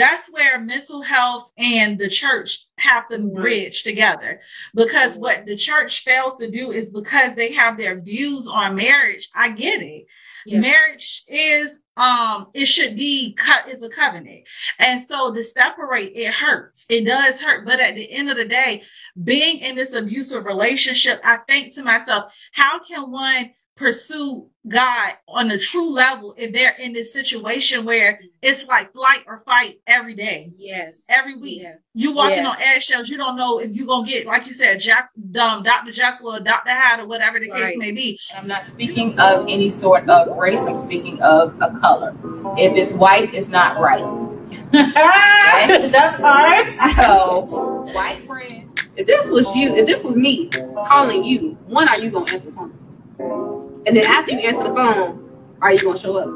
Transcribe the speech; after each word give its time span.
that's 0.00 0.32
where 0.32 0.60
mental 0.60 1.02
health 1.02 1.50
and 1.58 1.98
the 1.98 2.08
church 2.08 2.66
have 2.78 3.08
to 3.08 3.18
bridge 3.18 3.82
together. 3.82 4.40
Because 4.74 5.16
what 5.16 5.46
the 5.46 5.56
church 5.56 6.02
fails 6.04 6.36
to 6.36 6.50
do 6.50 6.72
is 6.72 6.90
because 6.90 7.34
they 7.34 7.52
have 7.52 7.76
their 7.76 8.00
views 8.00 8.48
on 8.48 8.76
marriage 8.76 9.28
i 9.34 9.52
get 9.52 9.82
it. 9.82 10.06
Yeah. 10.46 10.60
marriage 10.60 11.22
is 11.28 11.82
um 11.96 12.46
it 12.54 12.66
should 12.66 12.96
be 12.96 13.34
cut 13.34 13.68
is 13.68 13.82
a 13.82 13.90
covenant. 13.90 14.46
And 14.78 15.00
so 15.00 15.32
to 15.34 15.44
separate 15.44 16.12
it 16.14 16.32
hurts. 16.32 16.86
It 16.88 17.04
does 17.04 17.40
hurt. 17.40 17.66
But 17.66 17.80
at 17.80 17.94
the 17.94 18.10
end 18.10 18.30
of 18.30 18.36
the 18.36 18.46
day 18.46 18.82
being 19.22 19.60
in 19.60 19.76
this 19.76 19.94
abusive 19.94 20.44
relationship 20.44 21.20
i 21.24 21.38
think 21.48 21.74
to 21.74 21.82
myself 21.82 22.32
how 22.52 22.78
can 22.80 23.10
one 23.10 23.50
pursue 23.76 24.49
God 24.68 25.14
on 25.26 25.50
a 25.50 25.58
true 25.58 25.90
level 25.90 26.34
if 26.36 26.52
they're 26.52 26.76
in 26.78 26.92
this 26.92 27.12
situation 27.12 27.86
where 27.86 28.20
it's 28.42 28.66
like 28.68 28.92
flight 28.92 29.24
or 29.26 29.38
fight 29.38 29.80
every 29.86 30.14
day. 30.14 30.52
Yes. 30.58 31.06
Every 31.08 31.36
week. 31.36 31.62
Yeah. 31.62 31.76
You 31.94 32.14
walking 32.14 32.38
yeah. 32.38 32.50
on 32.50 32.56
eggshells, 32.60 33.08
you 33.08 33.16
don't 33.16 33.36
know 33.36 33.58
if 33.58 33.74
you're 33.74 33.86
gonna 33.86 34.06
get, 34.06 34.26
like 34.26 34.46
you 34.46 34.52
said, 34.52 34.78
Jack 34.78 35.10
um, 35.40 35.62
Dr. 35.62 35.92
Jekyll 35.92 36.34
or 36.34 36.40
Dr. 36.40 36.70
Hyde 36.70 37.00
or 37.00 37.06
whatever 37.06 37.40
the 37.40 37.48
right. 37.48 37.70
case 37.70 37.78
may 37.78 37.92
be. 37.92 38.18
I'm 38.36 38.46
not 38.46 38.64
speaking 38.64 39.18
of 39.18 39.46
any 39.48 39.70
sort 39.70 40.08
of 40.10 40.36
race, 40.36 40.60
I'm 40.60 40.74
speaking 40.74 41.22
of 41.22 41.56
a 41.62 41.78
color. 41.80 42.14
If 42.58 42.76
it's 42.76 42.92
white, 42.92 43.32
it's 43.32 43.48
not 43.48 43.80
right. 43.80 44.04
that 44.72 46.18
part. 46.20 46.96
So 46.96 47.92
white 47.94 48.26
friend. 48.26 48.66
If 48.96 49.06
this 49.06 49.26
was 49.28 49.54
you, 49.54 49.74
if 49.74 49.86
this 49.86 50.04
was 50.04 50.16
me 50.16 50.48
calling 50.86 51.24
you, 51.24 51.56
when 51.66 51.88
are 51.88 51.98
you 51.98 52.10
gonna 52.10 52.30
answer 52.30 52.50
the 52.50 52.52
phone? 52.52 53.49
And 53.86 53.96
then 53.96 54.04
after 54.06 54.32
you 54.32 54.38
answer 54.40 54.64
the 54.64 54.74
phone, 54.74 55.30
are 55.62 55.72
you 55.72 55.80
gonna 55.80 55.98
show 55.98 56.16
up? 56.16 56.28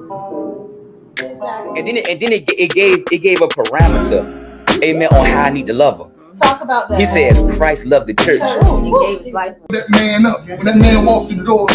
And 1.19 1.87
then, 1.87 1.97
it, 1.97 2.09
and 2.09 2.19
then 2.21 2.33
it, 2.33 2.51
it 2.59 2.71
gave 2.71 3.05
it 3.13 3.19
gave 3.19 3.43
a 3.43 3.49
parameter, 3.49 4.83
amen, 4.83 5.09
on 5.09 5.27
how 5.27 5.43
I 5.43 5.51
need 5.51 5.67
to 5.67 5.73
love 5.73 5.99
her. 5.99 6.11
Talk 6.37 6.63
about 6.63 6.89
that. 6.89 6.99
He 6.99 7.07
says 7.07 7.39
Christ 7.57 7.85
loved 7.85 8.09
the 8.09 8.15
church. 8.15 8.41
He 8.83 8.91
gave 8.91 9.25
his 9.27 9.33
life. 9.33 9.57
That 9.69 9.89
man 9.91 10.27
up. 10.27 10.47
When 10.49 10.65
that 10.65 10.77
man 10.77 11.05
walks 11.05 11.29
through 11.29 11.39
the 11.39 11.45
door, 11.45 11.69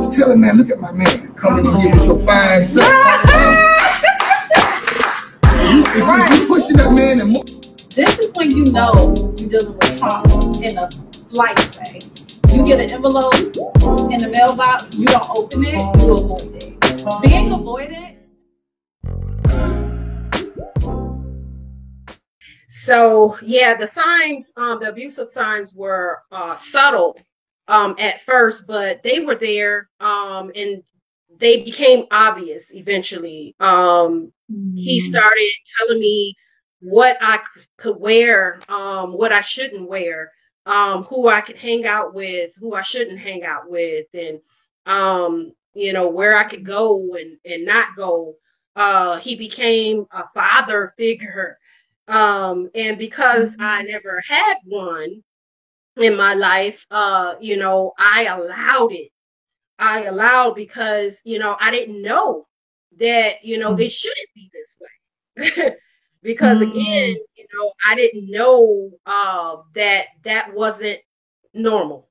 just 0.00 0.12
tell 0.12 0.30
him, 0.32 0.40
man, 0.40 0.58
look 0.58 0.70
at 0.70 0.78
my 0.78 0.92
man. 0.92 1.32
Come 1.34 1.60
in 1.60 1.66
and 1.66 1.82
give 1.82 1.92
us 1.94 2.04
your 2.04 2.18
fine 2.18 2.66
self. 2.66 2.86
you, 5.70 5.82
if 5.82 6.02
right. 6.02 6.30
you, 6.30 6.36
you 6.42 6.46
pushing 6.48 6.76
that 6.76 6.92
man 6.92 7.20
and 7.20 7.32
more. 7.32 7.44
This 7.94 8.18
is 8.18 8.32
when 8.34 8.50
you 8.50 8.64
know 8.72 9.14
you're 9.38 9.48
dealing 9.48 9.78
with 9.78 9.98
trauma 9.98 10.62
in 10.62 10.76
a 10.76 10.90
light 11.30 11.78
way. 11.78 12.00
You 12.56 12.64
get 12.64 12.80
an 12.80 12.90
envelope 12.90 13.34
in 13.34 14.18
the 14.18 14.30
mailbox, 14.32 14.96
you 14.96 15.04
don't 15.04 15.28
open 15.28 15.62
it, 15.62 15.72
you 15.74 16.14
avoid 16.14 16.54
it. 16.54 17.20
Being 17.20 17.52
avoided. 17.52 18.16
So 22.70 23.36
yeah, 23.42 23.74
the 23.74 23.86
signs, 23.86 24.54
um, 24.56 24.80
the 24.80 24.88
abusive 24.88 25.28
signs 25.28 25.74
were 25.74 26.22
uh, 26.32 26.54
subtle 26.54 27.18
um, 27.68 27.94
at 27.98 28.22
first, 28.22 28.66
but 28.66 29.02
they 29.02 29.20
were 29.20 29.34
there, 29.34 29.90
um, 30.00 30.50
and 30.56 30.82
they 31.38 31.62
became 31.62 32.06
obvious 32.10 32.74
eventually. 32.74 33.54
Um, 33.60 34.32
mm. 34.50 34.72
He 34.74 34.98
started 35.00 35.50
telling 35.76 36.00
me 36.00 36.34
what 36.80 37.18
I 37.20 37.40
could 37.76 38.00
wear, 38.00 38.60
um, 38.70 39.12
what 39.12 39.30
I 39.30 39.42
shouldn't 39.42 39.90
wear 39.90 40.32
um, 40.66 41.04
who 41.04 41.28
I 41.28 41.40
could 41.40 41.56
hang 41.56 41.86
out 41.86 42.12
with, 42.12 42.50
who 42.58 42.74
I 42.74 42.82
shouldn't 42.82 43.20
hang 43.20 43.44
out 43.44 43.70
with, 43.70 44.06
and 44.12 44.40
um, 44.84 45.52
you 45.74 45.92
know 45.92 46.10
where 46.10 46.36
I 46.36 46.44
could 46.44 46.64
go 46.64 47.14
and 47.14 47.38
and 47.44 47.64
not 47.64 47.96
go. 47.96 48.34
Uh, 48.74 49.16
he 49.16 49.36
became 49.36 50.06
a 50.10 50.24
father 50.34 50.92
figure, 50.98 51.58
um, 52.08 52.68
and 52.74 52.98
because 52.98 53.56
I 53.58 53.78
mm-hmm. 53.78 53.92
never 53.92 54.22
had 54.28 54.56
one 54.64 55.22
in 55.96 56.16
my 56.16 56.34
life, 56.34 56.86
uh, 56.90 57.36
you 57.40 57.56
know, 57.56 57.92
I 57.98 58.24
allowed 58.24 58.92
it. 58.92 59.10
I 59.78 60.04
allowed 60.04 60.54
because 60.54 61.22
you 61.24 61.38
know 61.38 61.56
I 61.60 61.70
didn't 61.70 62.02
know 62.02 62.46
that 62.98 63.44
you 63.44 63.58
know 63.58 63.72
it 63.74 63.78
mm-hmm. 63.78 63.88
shouldn't 63.88 64.28
be 64.34 64.50
this 64.52 64.76
way. 64.80 65.76
because 66.26 66.58
mm-hmm. 66.58 66.72
again, 66.72 67.16
you 67.36 67.46
know, 67.54 67.72
I 67.88 67.94
didn't 67.94 68.28
know 68.30 68.90
uh, 69.06 69.58
that 69.74 70.06
that 70.24 70.52
wasn't 70.52 70.98
normal 71.54 72.08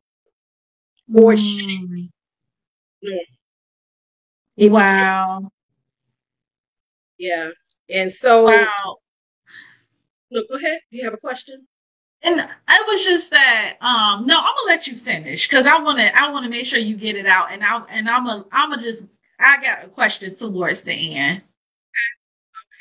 or 1.13 1.33
mm. 1.33 1.37
shouldn't 1.37 1.91
be 1.91 2.09
normal. 4.57 4.73
wow. 4.73 5.51
Yeah, 7.17 7.49
and 7.89 8.11
so 8.11 8.45
wow. 8.45 8.97
No, 10.31 10.43
go 10.49 10.57
ahead. 10.57 10.79
You 10.89 11.03
have 11.03 11.13
a 11.13 11.17
question? 11.17 11.67
And 12.23 12.41
I 12.67 12.83
was 12.87 13.03
just 13.03 13.29
that. 13.31 13.75
Um, 13.81 14.25
no, 14.25 14.39
I'm 14.39 14.43
gonna 14.43 14.67
let 14.67 14.87
you 14.87 14.95
finish 14.95 15.47
because 15.47 15.67
I 15.67 15.77
want 15.79 15.99
to. 15.99 16.17
I 16.17 16.31
want 16.31 16.45
to 16.45 16.49
make 16.49 16.65
sure 16.65 16.79
you 16.79 16.95
get 16.95 17.15
it 17.15 17.25
out, 17.25 17.51
and 17.51 17.63
I 17.63 17.83
and 17.91 18.09
I'm 18.09 18.27
a. 18.27 18.45
I'm 18.51 18.69
gonna 18.69 18.81
just. 18.81 19.07
I 19.39 19.61
got 19.61 19.83
a 19.83 19.89
question 19.89 20.33
towards 20.33 20.83
the 20.83 21.15
end. 21.15 21.41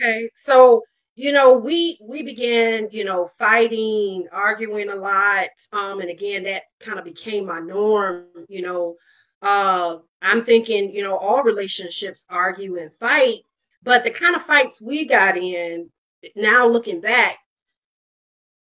Okay, 0.00 0.31
so 0.34 0.83
you 1.14 1.32
know 1.32 1.52
we 1.52 1.98
we 2.00 2.22
began 2.22 2.88
you 2.91 3.04
know 3.04 3.28
fighting 3.38 4.26
arguing 4.32 4.88
a 4.91 4.94
lot 4.94 5.47
um 5.72 6.00
and 6.00 6.10
again 6.10 6.42
that 6.42 6.62
kind 6.80 6.98
of 6.98 7.04
became 7.04 7.47
my 7.47 7.60
norm 7.60 8.25
you 8.48 8.62
know. 8.62 8.97
Uh 9.42 9.98
i'm 10.22 10.42
thinking 10.42 10.94
you 10.94 11.02
know 11.02 11.19
all 11.19 11.42
relationships 11.42 12.25
argue 12.30 12.78
and 12.78 12.91
fight 12.98 13.41
but 13.82 14.02
the 14.02 14.10
kind 14.10 14.34
of 14.34 14.42
fights 14.42 14.80
we 14.80 15.06
got 15.06 15.36
in 15.36 15.91
now 16.34 16.66
looking 16.66 17.00
back 17.00 17.36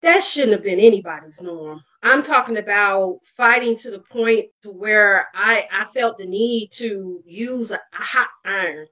that 0.01 0.23
shouldn't 0.23 0.53
have 0.53 0.63
been 0.63 0.79
anybody's 0.79 1.41
norm. 1.41 1.81
I'm 2.03 2.21
talking 2.21 2.57
about 2.57 3.19
fighting 3.35 3.75
to 3.77 3.89
the 3.89 3.99
point 3.99 4.45
to 4.63 4.71
where 4.71 5.27
i 5.33 5.67
i 5.71 5.85
felt 5.85 6.17
the 6.17 6.25
need 6.25 6.71
to 6.73 7.23
use 7.25 7.71
a, 7.71 7.75
a 7.75 8.03
hot 8.03 8.29
iron 8.45 8.85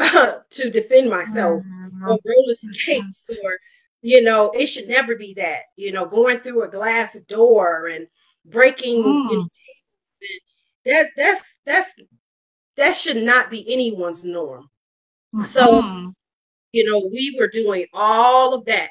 to 0.50 0.70
defend 0.70 1.10
myself 1.10 1.62
mm-hmm. 1.62 2.04
or 2.04 2.18
roller 2.24 2.54
skates 2.54 3.28
or 3.44 3.58
you 4.02 4.22
know 4.22 4.50
it 4.52 4.66
should 4.66 4.88
never 4.88 5.14
be 5.14 5.34
that 5.34 5.62
you 5.76 5.92
know 5.92 6.06
going 6.06 6.40
through 6.40 6.62
a 6.62 6.68
glass 6.68 7.20
door 7.22 7.88
and 7.88 8.06
breaking 8.46 9.02
mm. 9.02 9.30
you 9.30 9.36
know, 9.36 9.48
that 10.86 11.10
that's 11.16 11.58
that's 11.66 11.94
that 12.76 12.96
should 12.96 13.22
not 13.22 13.50
be 13.50 13.70
anyone's 13.70 14.24
norm 14.24 14.68
mm-hmm. 15.34 15.44
so 15.44 16.06
you 16.72 16.84
know 16.88 17.06
we 17.12 17.36
were 17.38 17.48
doing 17.48 17.84
all 17.92 18.54
of 18.54 18.64
that 18.64 18.88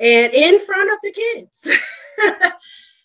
and 0.00 0.32
in 0.34 0.58
front 0.60 0.90
of 0.90 0.98
the 1.04 1.12
kids 1.12 1.78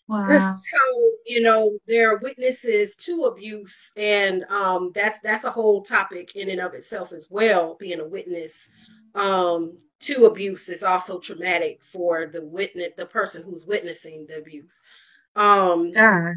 Wow. 0.07 0.63
So, 0.71 1.11
you 1.25 1.41
know, 1.41 1.77
there 1.87 2.11
are 2.13 2.19
witnesses 2.19 2.95
to 2.97 3.23
abuse, 3.25 3.91
and 3.97 4.43
um, 4.45 4.91
that's 4.95 5.19
that's 5.19 5.43
a 5.43 5.51
whole 5.51 5.83
topic 5.83 6.35
in 6.35 6.49
and 6.49 6.61
of 6.61 6.73
itself 6.73 7.11
as 7.13 7.27
well. 7.29 7.75
Being 7.79 7.99
a 7.99 8.07
witness 8.07 8.69
um, 9.15 9.77
to 10.01 10.25
abuse 10.25 10.69
is 10.69 10.83
also 10.83 11.19
traumatic 11.19 11.79
for 11.83 12.27
the 12.27 12.43
witness, 12.45 12.91
the 12.97 13.05
person 13.05 13.43
who's 13.43 13.65
witnessing 13.65 14.25
the 14.27 14.37
abuse. 14.37 14.81
Um, 15.35 15.91
uh. 15.97 16.31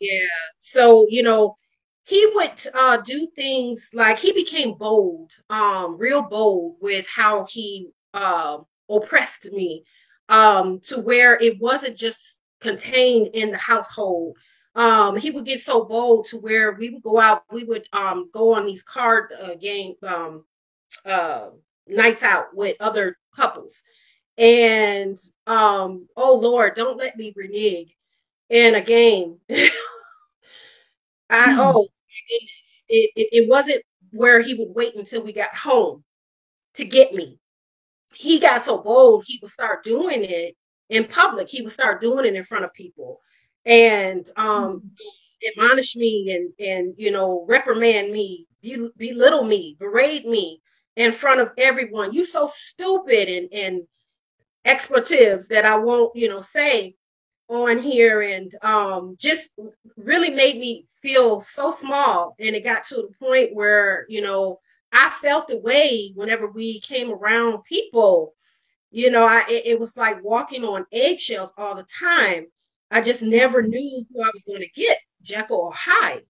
Yeah. 0.00 0.26
So, 0.58 1.06
you 1.08 1.22
know, 1.22 1.56
he 2.04 2.26
would 2.34 2.60
uh, 2.74 2.98
do 2.98 3.28
things 3.36 3.90
like 3.94 4.18
he 4.18 4.32
became 4.32 4.74
bold, 4.74 5.32
um, 5.50 5.96
real 5.98 6.22
bold 6.22 6.76
with 6.80 7.06
how 7.06 7.46
he 7.48 7.90
uh, 8.14 8.58
oppressed 8.90 9.52
me 9.52 9.84
um, 10.28 10.80
to 10.84 11.00
where 11.00 11.38
it 11.40 11.60
wasn't 11.60 11.96
just 11.96 12.39
contained 12.60 13.30
in 13.34 13.50
the 13.50 13.58
household. 13.58 14.36
Um, 14.74 15.16
he 15.16 15.30
would 15.30 15.44
get 15.44 15.60
so 15.60 15.84
bold 15.84 16.26
to 16.26 16.38
where 16.38 16.72
we 16.72 16.90
would 16.90 17.02
go 17.02 17.20
out, 17.20 17.42
we 17.50 17.64
would 17.64 17.88
um, 17.92 18.30
go 18.32 18.54
on 18.54 18.66
these 18.66 18.82
card 18.82 19.32
uh, 19.42 19.54
game 19.56 19.94
um, 20.06 20.44
uh, 21.04 21.48
nights 21.88 22.22
out 22.22 22.54
with 22.54 22.76
other 22.80 23.18
couples. 23.34 23.82
And 24.38 25.18
um, 25.46 26.08
oh 26.16 26.36
Lord, 26.36 26.76
don't 26.76 26.96
let 26.96 27.16
me 27.16 27.32
renege 27.36 27.96
in 28.48 28.76
a 28.76 28.80
game. 28.80 29.38
I 29.50 31.48
mm. 31.48 31.58
oh 31.58 31.88
my 31.88 32.20
goodness, 32.28 32.84
it, 32.88 33.10
it, 33.16 33.28
it 33.32 33.48
wasn't 33.48 33.82
where 34.12 34.40
he 34.40 34.54
would 34.54 34.74
wait 34.74 34.94
until 34.96 35.22
we 35.22 35.32
got 35.32 35.54
home 35.54 36.04
to 36.74 36.84
get 36.84 37.12
me. 37.12 37.38
He 38.14 38.38
got 38.38 38.62
so 38.62 38.78
bold, 38.78 39.24
he 39.26 39.38
would 39.42 39.50
start 39.50 39.84
doing 39.84 40.24
it 40.24 40.56
in 40.90 41.04
public. 41.04 41.48
He 41.48 41.62
would 41.62 41.72
start 41.72 42.00
doing 42.00 42.26
it 42.26 42.34
in 42.34 42.44
front 42.44 42.64
of 42.64 42.74
people 42.74 43.20
and 43.64 44.26
um, 44.36 44.82
mm-hmm. 44.82 45.60
admonish 45.60 45.96
me 45.96 46.30
and 46.32 46.68
and 46.68 46.94
you 46.98 47.10
know 47.10 47.46
reprimand 47.48 48.12
me, 48.12 48.46
belittle 48.98 49.44
me, 49.44 49.76
berate 49.78 50.26
me 50.26 50.60
in 50.96 51.12
front 51.12 51.40
of 51.40 51.50
everyone. 51.56 52.12
You 52.12 52.24
so 52.24 52.48
stupid 52.52 53.28
and 53.28 53.48
and 53.52 53.82
expletives 54.66 55.48
that 55.48 55.64
I 55.64 55.76
won't 55.76 56.14
you 56.14 56.28
know 56.28 56.42
say 56.42 56.94
on 57.48 57.78
here 57.78 58.22
and 58.22 58.54
um, 58.62 59.16
just 59.18 59.58
really 59.96 60.30
made 60.30 60.58
me 60.58 60.86
feel 61.02 61.40
so 61.40 61.70
small. 61.70 62.36
And 62.38 62.54
it 62.54 62.62
got 62.62 62.84
to 62.86 62.96
the 62.96 63.08
point 63.18 63.54
where 63.54 64.06
you 64.08 64.20
know 64.20 64.60
I 64.92 65.10
felt 65.22 65.48
the 65.48 65.58
way 65.58 66.12
whenever 66.14 66.48
we 66.48 66.80
came 66.80 67.12
around 67.12 67.62
people 67.64 68.34
You 68.90 69.10
know, 69.10 69.26
I 69.26 69.44
it, 69.48 69.66
it 69.66 69.80
was 69.80 69.96
like 69.96 70.22
walking 70.22 70.64
on 70.64 70.86
eggshells 70.92 71.52
all 71.56 71.74
the 71.74 71.86
time. 71.98 72.46
I 72.90 73.00
just 73.00 73.22
never 73.22 73.62
mm-hmm. 73.62 73.70
knew 73.70 74.06
who 74.12 74.22
I 74.22 74.30
was 74.32 74.44
going 74.44 74.62
to 74.62 74.80
get, 74.80 74.98
Jekyll 75.22 75.56
or 75.56 75.72
Hyde. 75.72 76.24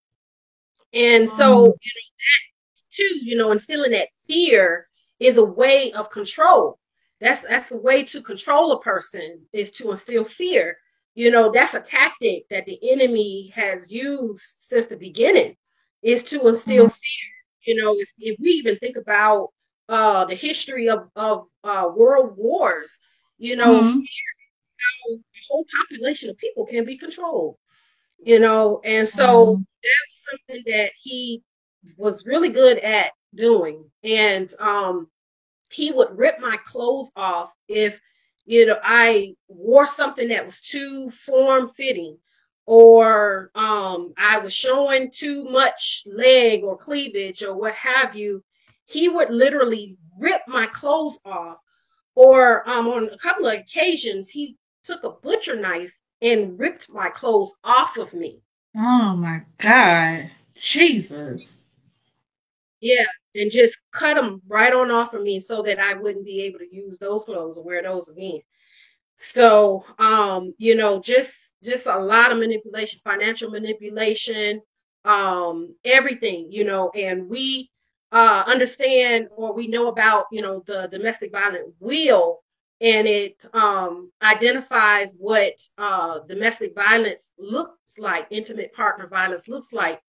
And 0.92 1.28
so, 1.28 1.56
mm-hmm. 1.56 1.66
you 1.66 1.92
know, 1.94 2.10
that 2.18 2.82
too, 2.90 3.18
you 3.24 3.36
know, 3.36 3.52
instilling 3.52 3.92
that 3.92 4.08
fear 4.26 4.88
is 5.18 5.36
a 5.36 5.44
way 5.44 5.92
of 5.92 6.10
control. 6.10 6.78
That's 7.20 7.42
that's 7.42 7.68
the 7.68 7.78
way 7.78 8.02
to 8.04 8.22
control 8.22 8.72
a 8.72 8.80
person 8.80 9.40
is 9.52 9.70
to 9.72 9.90
instill 9.90 10.24
fear. 10.24 10.78
You 11.14 11.30
know, 11.30 11.50
that's 11.50 11.74
a 11.74 11.80
tactic 11.80 12.48
that 12.50 12.66
the 12.66 12.78
enemy 12.90 13.52
has 13.54 13.90
used 13.90 14.56
since 14.58 14.86
the 14.86 14.96
beginning, 14.96 15.56
is 16.02 16.24
to 16.24 16.46
instill 16.48 16.86
mm-hmm. 16.86 16.92
fear. 16.92 17.30
You 17.66 17.82
know, 17.82 17.94
if, 17.98 18.08
if 18.18 18.36
we 18.40 18.50
even 18.50 18.76
think 18.78 18.96
about 18.96 19.50
uh 19.90 20.26
the 20.26 20.36
history 20.36 20.88
of, 20.90 21.10
of 21.16 21.46
uh 21.64 21.88
world 21.96 22.36
wars, 22.38 23.00
you 23.38 23.56
know, 23.56 23.82
Mhm. 23.82 24.06
how 24.78 25.16
the 25.16 25.22
whole 25.48 25.66
population 25.80 26.30
of 26.30 26.38
people 26.38 26.66
can 26.66 26.84
be 26.84 26.96
controlled. 26.96 27.56
You 28.24 28.40
know, 28.40 28.80
and 28.84 29.08
so 29.08 29.58
Mhm. 29.58 29.66
that 29.82 30.06
was 30.10 30.28
something 30.30 30.64
that 30.72 30.92
he 31.02 31.42
was 31.96 32.26
really 32.26 32.50
good 32.50 32.78
at 32.78 33.12
doing. 33.34 33.90
And 34.04 34.52
um 34.60 35.08
he 35.70 35.92
would 35.92 36.16
rip 36.18 36.40
my 36.40 36.58
clothes 36.64 37.10
off 37.16 37.54
if 37.68 38.00
you 38.46 38.66
know 38.66 38.78
I 38.82 39.34
wore 39.48 39.86
something 39.86 40.28
that 40.28 40.46
was 40.46 40.60
too 40.60 41.10
form 41.10 41.68
fitting 41.68 42.18
or 42.66 43.50
um 43.54 44.14
I 44.18 44.38
was 44.38 44.52
showing 44.54 45.10
too 45.12 45.44
much 45.44 46.04
leg 46.06 46.64
or 46.64 46.76
cleavage 46.78 47.42
or 47.42 47.56
what 47.56 47.74
have 47.74 48.16
you. 48.16 48.42
He 48.90 49.08
would 49.08 49.30
literally 49.30 49.96
rip 50.18 50.42
my 50.48 50.66
clothes 50.66 51.18
off 51.24 51.58
or 52.14 52.68
um 52.68 52.88
on 52.88 53.08
a 53.08 53.18
couple 53.18 53.46
of 53.46 53.54
occasions 53.54 54.28
he 54.28 54.56
took 54.84 55.04
a 55.04 55.10
butcher 55.10 55.58
knife 55.58 55.96
and 56.22 56.58
ripped 56.58 56.90
my 56.90 57.08
clothes 57.08 57.54
off 57.64 57.96
of 57.96 58.12
me. 58.12 58.42
Oh 58.76 59.16
my 59.16 59.42
God. 59.58 60.30
Jesus. 60.54 61.62
Yeah, 62.80 63.06
and 63.34 63.50
just 63.50 63.78
cut 63.92 64.14
them 64.14 64.40
right 64.48 64.72
on 64.72 64.90
off 64.90 65.14
of 65.14 65.22
me 65.22 65.38
so 65.40 65.62
that 65.62 65.78
I 65.78 65.94
wouldn't 65.94 66.24
be 66.24 66.42
able 66.42 66.58
to 66.60 66.74
use 66.74 66.98
those 66.98 67.24
clothes 67.24 67.58
or 67.58 67.64
wear 67.64 67.82
those 67.82 68.08
again. 68.08 68.40
So, 69.18 69.84
um, 69.98 70.54
you 70.56 70.74
know, 70.74 71.00
just 71.00 71.52
just 71.62 71.86
a 71.86 71.98
lot 71.98 72.32
of 72.32 72.38
manipulation, 72.38 73.00
financial 73.04 73.50
manipulation, 73.50 74.62
um, 75.04 75.74
everything, 75.84 76.50
you 76.50 76.64
know, 76.64 76.90
and 76.94 77.28
we 77.28 77.70
uh 78.12 78.44
understand 78.46 79.28
or 79.36 79.54
we 79.54 79.66
know 79.68 79.88
about, 79.88 80.26
you 80.32 80.42
know, 80.42 80.62
the 80.66 80.88
domestic 80.90 81.32
violent 81.32 81.74
wheel 81.80 82.40
and 82.80 83.06
it 83.06 83.44
um 83.54 84.10
identifies 84.22 85.14
what 85.18 85.54
uh 85.78 86.20
domestic 86.28 86.74
violence 86.74 87.32
looks 87.38 87.98
like, 87.98 88.26
intimate 88.30 88.72
partner 88.72 89.06
violence 89.06 89.48
looks 89.48 89.72
like. 89.72 90.00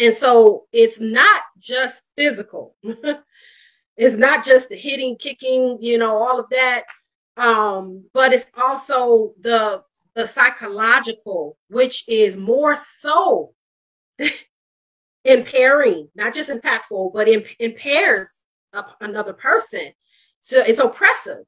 And 0.00 0.14
so 0.14 0.66
it's 0.72 1.00
not 1.00 1.42
just 1.58 2.04
physical. 2.16 2.76
it's 3.96 4.16
not 4.16 4.44
just 4.44 4.68
the 4.70 4.76
hitting, 4.76 5.16
kicking, 5.18 5.78
you 5.80 5.98
know, 5.98 6.16
all 6.16 6.40
of 6.40 6.46
that. 6.50 6.84
Um, 7.36 8.04
but 8.12 8.32
it's 8.32 8.50
also 8.56 9.34
the 9.40 9.82
the 10.14 10.26
psychological, 10.26 11.56
which 11.68 12.04
is 12.08 12.36
more 12.36 12.76
so 12.76 13.54
impairing, 15.24 16.08
not 16.14 16.34
just 16.34 16.50
impactful, 16.50 17.12
but 17.12 17.28
imp- 17.28 17.56
impairs 17.58 18.44
another 19.00 19.32
person. 19.32 19.92
So 20.40 20.58
it's 20.60 20.78
oppressive 20.78 21.44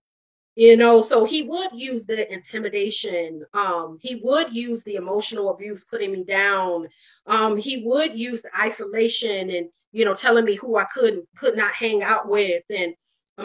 you 0.57 0.77
know 0.77 1.03
so 1.03 1.25
he 1.25 1.43
would 1.43 1.71
use 1.73 2.07
the 2.07 2.33
intimidation 2.33 3.45
um 3.55 3.99
he 4.01 4.21
would 4.23 4.55
use 4.55 4.85
the 4.85 4.95
emotional 4.95 5.51
abuse 5.51 5.85
putting 5.85 6.13
me 6.13 6.23
down 6.23 6.87
um 7.27 7.57
he 7.57 7.83
would 7.85 8.17
use 8.17 8.43
the 8.43 8.51
isolation 8.59 9.51
and 9.51 9.69
you 9.93 10.05
know 10.05 10.15
telling 10.15 10.45
me 10.45 10.55
who 10.55 10.79
i 10.79 10.85
could 10.85 11.23
could 11.37 11.57
not 11.57 11.73
hang 11.73 12.03
out 12.03 12.29
with 12.29 12.63
and 12.71 12.95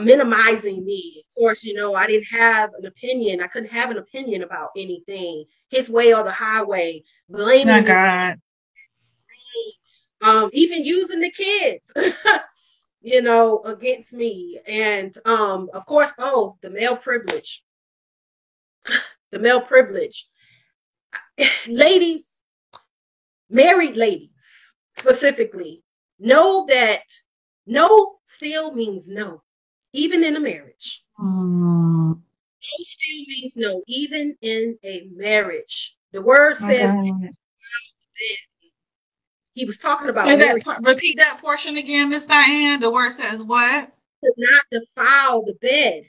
minimizing 0.04 0.86
me 0.86 1.24
of 1.26 1.36
course 1.36 1.64
you 1.64 1.74
know 1.74 1.96
i 1.96 2.06
didn't 2.06 2.28
have 2.32 2.70
an 2.78 2.86
opinion 2.86 3.42
i 3.42 3.48
couldn't 3.48 3.72
have 3.72 3.90
an 3.90 3.98
opinion 3.98 4.44
about 4.44 4.70
anything 4.78 5.44
his 5.70 5.90
way 5.90 6.14
or 6.14 6.24
the 6.24 6.32
highway 6.32 7.02
blaming 7.28 7.66
My 7.68 7.80
me, 7.80 7.88
God. 7.88 8.40
Um 10.22 10.50
even 10.54 10.84
using 10.84 11.22
the 11.22 11.32
kids 11.32 11.94
you 13.02 13.22
know, 13.22 13.62
against 13.64 14.14
me. 14.14 14.60
And 14.68 15.14
um, 15.26 15.70
of 15.74 15.86
course, 15.86 16.12
oh, 16.18 16.58
the 16.62 16.70
male 16.70 16.96
privilege. 16.96 17.64
the 19.32 19.40
male 19.40 19.62
privilege. 19.62 20.28
ladies, 21.68 22.42
married 23.50 23.96
ladies 23.96 24.74
specifically, 24.98 25.84
know 26.20 26.66
that 26.68 27.04
no 27.66 28.18
still 28.26 28.74
means 28.74 29.08
no, 29.08 29.42
even 29.94 30.24
in 30.24 30.36
a 30.36 30.40
marriage. 30.40 31.04
Mm. 31.20 32.16
No 32.16 32.84
still 32.84 33.26
means 33.28 33.56
no, 33.56 33.82
even 33.88 34.36
in 34.42 34.78
a 34.84 35.08
marriage. 35.16 35.96
The 36.12 36.22
word 36.22 36.58
says 36.58 36.94
God. 36.94 37.30
He 39.60 39.66
was 39.66 39.78
talking 39.78 40.08
about 40.08 40.26
that, 40.26 40.80
repeat 40.84 41.18
that 41.18 41.40
portion 41.42 41.76
again, 41.76 42.08
Miss 42.08 42.26
Diane. 42.26 42.80
The 42.80 42.90
word 42.90 43.12
says 43.12 43.44
what? 43.44 43.92
to 44.24 44.34
not 44.38 44.64
defile 44.72 45.44
the 45.44 45.54
bed. 45.56 46.04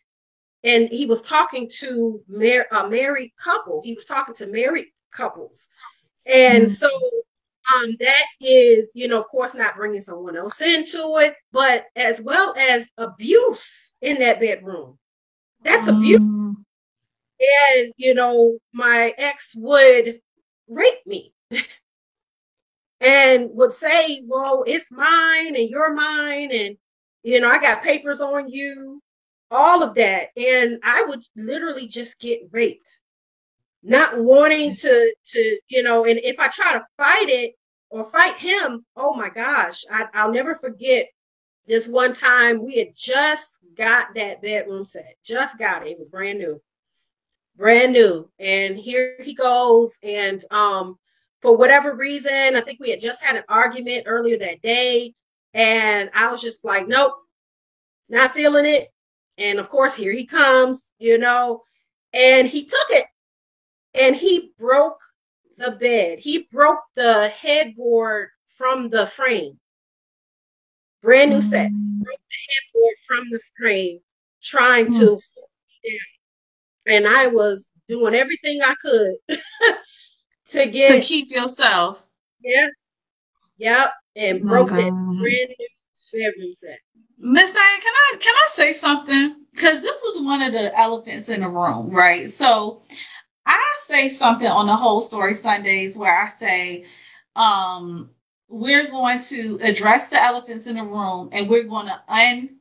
And 0.62 0.88
he 0.88 1.06
was 1.06 1.20
talking 1.20 1.69
to 1.79 2.23
mar- 2.29 2.67
a 2.70 2.88
married 2.88 3.32
couple. 3.43 3.82
He 3.85 3.94
was 3.94 4.05
talking 4.05 4.35
to 4.37 4.47
married 4.47 4.87
couples. 5.12 5.69
And 6.26 6.64
Mhm. 6.64 6.70
so 6.70 6.88
um, 7.76 7.97
that 8.00 8.25
is, 8.41 8.91
you 8.94 9.06
know, 9.06 9.20
of 9.20 9.29
course, 9.29 9.55
not 9.55 9.76
bringing 9.76 10.00
someone 10.00 10.37
else 10.37 10.61
into 10.61 11.19
it, 11.19 11.35
but 11.52 11.87
as 11.94 12.20
well 12.20 12.55
as 12.56 12.88
abuse 12.99 13.94
in 14.00 14.19
that 14.20 14.41
bedroom. 14.41 14.99
That's 15.62 15.87
abuse. 15.87 16.19
Mm. 16.20 16.55
And, 17.73 17.93
you 17.97 18.14
know, 18.14 18.58
my 18.73 19.14
ex 19.19 19.55
would 19.56 20.20
rape 20.69 21.06
me 21.06 21.32
and 23.00 23.49
would 23.52 23.73
say, 23.73 24.23
well, 24.26 24.64
it's 24.67 24.91
mine 24.93 25.56
and 25.56 25.69
you're 25.69 25.94
mine. 25.94 26.50
And, 26.52 26.76
you 27.23 27.41
know, 27.41 27.50
I 27.50 27.58
got 27.58 27.82
papers 27.82 28.20
on 28.20 28.49
you, 28.49 29.02
all 29.50 29.82
of 29.82 29.94
that. 29.94 30.29
And 30.37 30.78
I 30.85 31.04
would 31.04 31.23
literally 31.37 31.88
just 31.88 32.21
get 32.21 32.40
raped, 32.50 33.00
not 33.83 34.19
wanting 34.19 34.76
to, 34.76 35.14
to, 35.33 35.59
you 35.69 35.83
know, 35.83 36.04
and 36.04 36.21
if 36.23 36.38
I 36.38 36.49
try 36.49 36.73
to 36.75 36.87
fight 36.97 37.28
it 37.28 37.54
or 37.88 38.11
fight 38.11 38.37
him, 38.37 38.85
oh 38.97 39.14
my 39.14 39.30
gosh, 39.30 39.83
I, 39.90 40.07
I'll 40.14 40.33
never 40.33 40.54
forget 40.54 41.09
this 41.66 41.88
one 41.88 42.12
time 42.12 42.62
we 42.62 42.78
had 42.78 42.95
just 42.95 43.61
got 43.76 44.14
that 44.14 44.42
bedroom 44.42 44.85
set, 44.85 45.14
just 45.25 45.59
got 45.59 45.87
it. 45.87 45.92
It 45.92 45.99
was 45.99 46.09
brand 46.09 46.38
new 46.38 46.61
brand 47.61 47.92
new 47.92 48.26
and 48.38 48.78
here 48.78 49.16
he 49.21 49.35
goes 49.35 49.99
and 50.02 50.42
um 50.50 50.97
for 51.42 51.56
whatever 51.56 51.94
reason 51.94 52.56
i 52.56 52.61
think 52.61 52.80
we 52.80 52.90
had 52.90 53.00
just 53.00 53.23
had 53.23 53.37
an 53.37 53.44
argument 53.49 54.04
earlier 54.06 54.38
that 54.38 54.62
day 54.62 55.12
and 55.54 56.11
i 56.14 56.30
was 56.30 56.40
just 56.40 56.64
like 56.64 56.87
nope 56.88 57.14
not 58.11 58.35
feeling 58.35 58.66
it. 58.66 58.88
And 59.38 59.59
of 59.59 59.70
course 59.70 59.94
here 59.94 60.12
he 60.12 60.26
comes 60.26 60.92
you 60.99 61.16
know 61.16 61.62
and 62.12 62.47
he 62.47 62.64
took 62.64 62.90
it 62.90 63.06
and 63.94 64.14
he 64.14 64.52
broke 64.59 65.00
the 65.56 65.70
bed. 65.73 66.18
He 66.18 66.49
broke 66.52 66.80
the 66.97 67.28
headboard 67.28 68.28
from 68.56 68.90
the 68.90 69.06
frame. 69.06 69.59
Brand 71.02 71.30
new 71.30 71.40
set. 71.40 71.70
Mm. 71.70 72.00
Broke 72.00 72.18
the 72.18 72.52
headboard 72.52 72.94
from 73.06 73.30
the 73.30 73.40
frame 73.59 74.00
trying 74.42 74.87
hmm. 74.87 74.99
to 74.99 75.06
hold 75.06 75.50
me 75.85 75.99
down. 76.87 76.97
and 76.97 77.09
I 77.09 77.26
was 77.28 77.70
doing 77.88 78.14
everything 78.14 78.61
I 78.62 78.75
could 78.80 79.14
to 80.52 80.66
get 80.66 81.02
To 81.02 81.02
keep 81.07 81.30
yourself. 81.30 82.07
yeah, 82.42 82.69
yep, 83.59 83.92
and 84.16 84.45
My 84.45 84.50
broke 84.50 84.69
that 84.71 84.92
brand 85.21 85.54
new 85.59 85.69
bedroom 86.12 86.52
set. 86.52 86.78
Miss 87.19 87.52
Diane, 87.52 87.80
can 87.83 87.95
I 87.95 88.16
can 88.21 88.35
I 88.35 88.47
say 88.50 88.73
something? 88.73 89.37
Because 89.52 89.83
this 89.83 90.00
was 90.04 90.23
one 90.23 90.42
of 90.42 90.52
the 90.52 90.76
elephants 90.78 91.28
in 91.28 91.40
the 91.40 91.49
room, 91.49 91.90
right? 91.90 92.30
So 92.30 92.83
I 93.47 93.75
say 93.78 94.09
something 94.09 94.47
on 94.49 94.66
the 94.66 94.76
whole 94.76 95.00
story 95.00 95.35
Sundays 95.35 95.97
where 95.97 96.16
I 96.16 96.28
say, 96.28 96.87
um, 97.37 98.11
we're 98.49 98.90
going 98.90 99.21
to 99.21 99.59
address 99.62 100.11
the 100.11 100.23
elephants 100.23 100.66
in 100.66 100.76
the 100.76 100.85
room 100.85 101.30
and 101.33 101.49
we're 101.49 101.64
going 101.64 101.87
to 101.87 102.00
un 102.09 102.60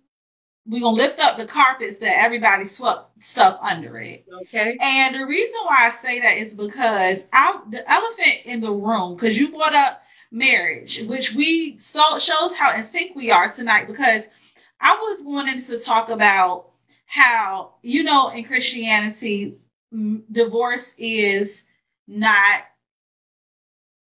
we're 0.70 0.82
gonna 0.82 0.96
lift 0.96 1.20
up 1.20 1.38
the 1.38 1.46
carpets 1.46 1.98
that 1.98 2.18
everybody 2.18 2.64
swept 2.66 3.24
stuff 3.26 3.58
under 3.62 3.98
it. 3.98 4.26
Okay, 4.44 4.78
And 4.80 5.16
the 5.16 5.26
reason 5.26 5.60
why 5.66 5.88
I 5.88 5.90
say 5.90 6.20
that 6.22 6.38
is 6.38 6.54
because 6.54 7.28
I, 7.34 7.60
the 7.70 7.90
elephant 7.92 8.46
in 8.46 8.62
the 8.62 8.72
room, 8.72 9.16
because 9.16 9.38
you 9.38 9.50
brought 9.50 9.74
up 9.74 10.04
marriage, 10.32 11.02
which 11.08 11.34
we 11.34 11.80
saw 11.80 12.20
shows 12.20 12.56
how 12.56 12.76
in 12.76 12.84
sync 12.84 13.16
we 13.16 13.32
are 13.32 13.52
tonight. 13.52 13.88
Because 13.88 14.26
I 14.80 14.96
was 14.96 15.24
wanting 15.26 15.60
to 15.60 15.80
talk 15.80 16.10
about 16.10 16.68
how 17.08 17.74
you 17.82 18.04
know 18.04 18.30
in 18.30 18.44
Christianity 18.44 19.58
divorce 20.32 20.94
is 21.00 21.66
not 22.08 22.64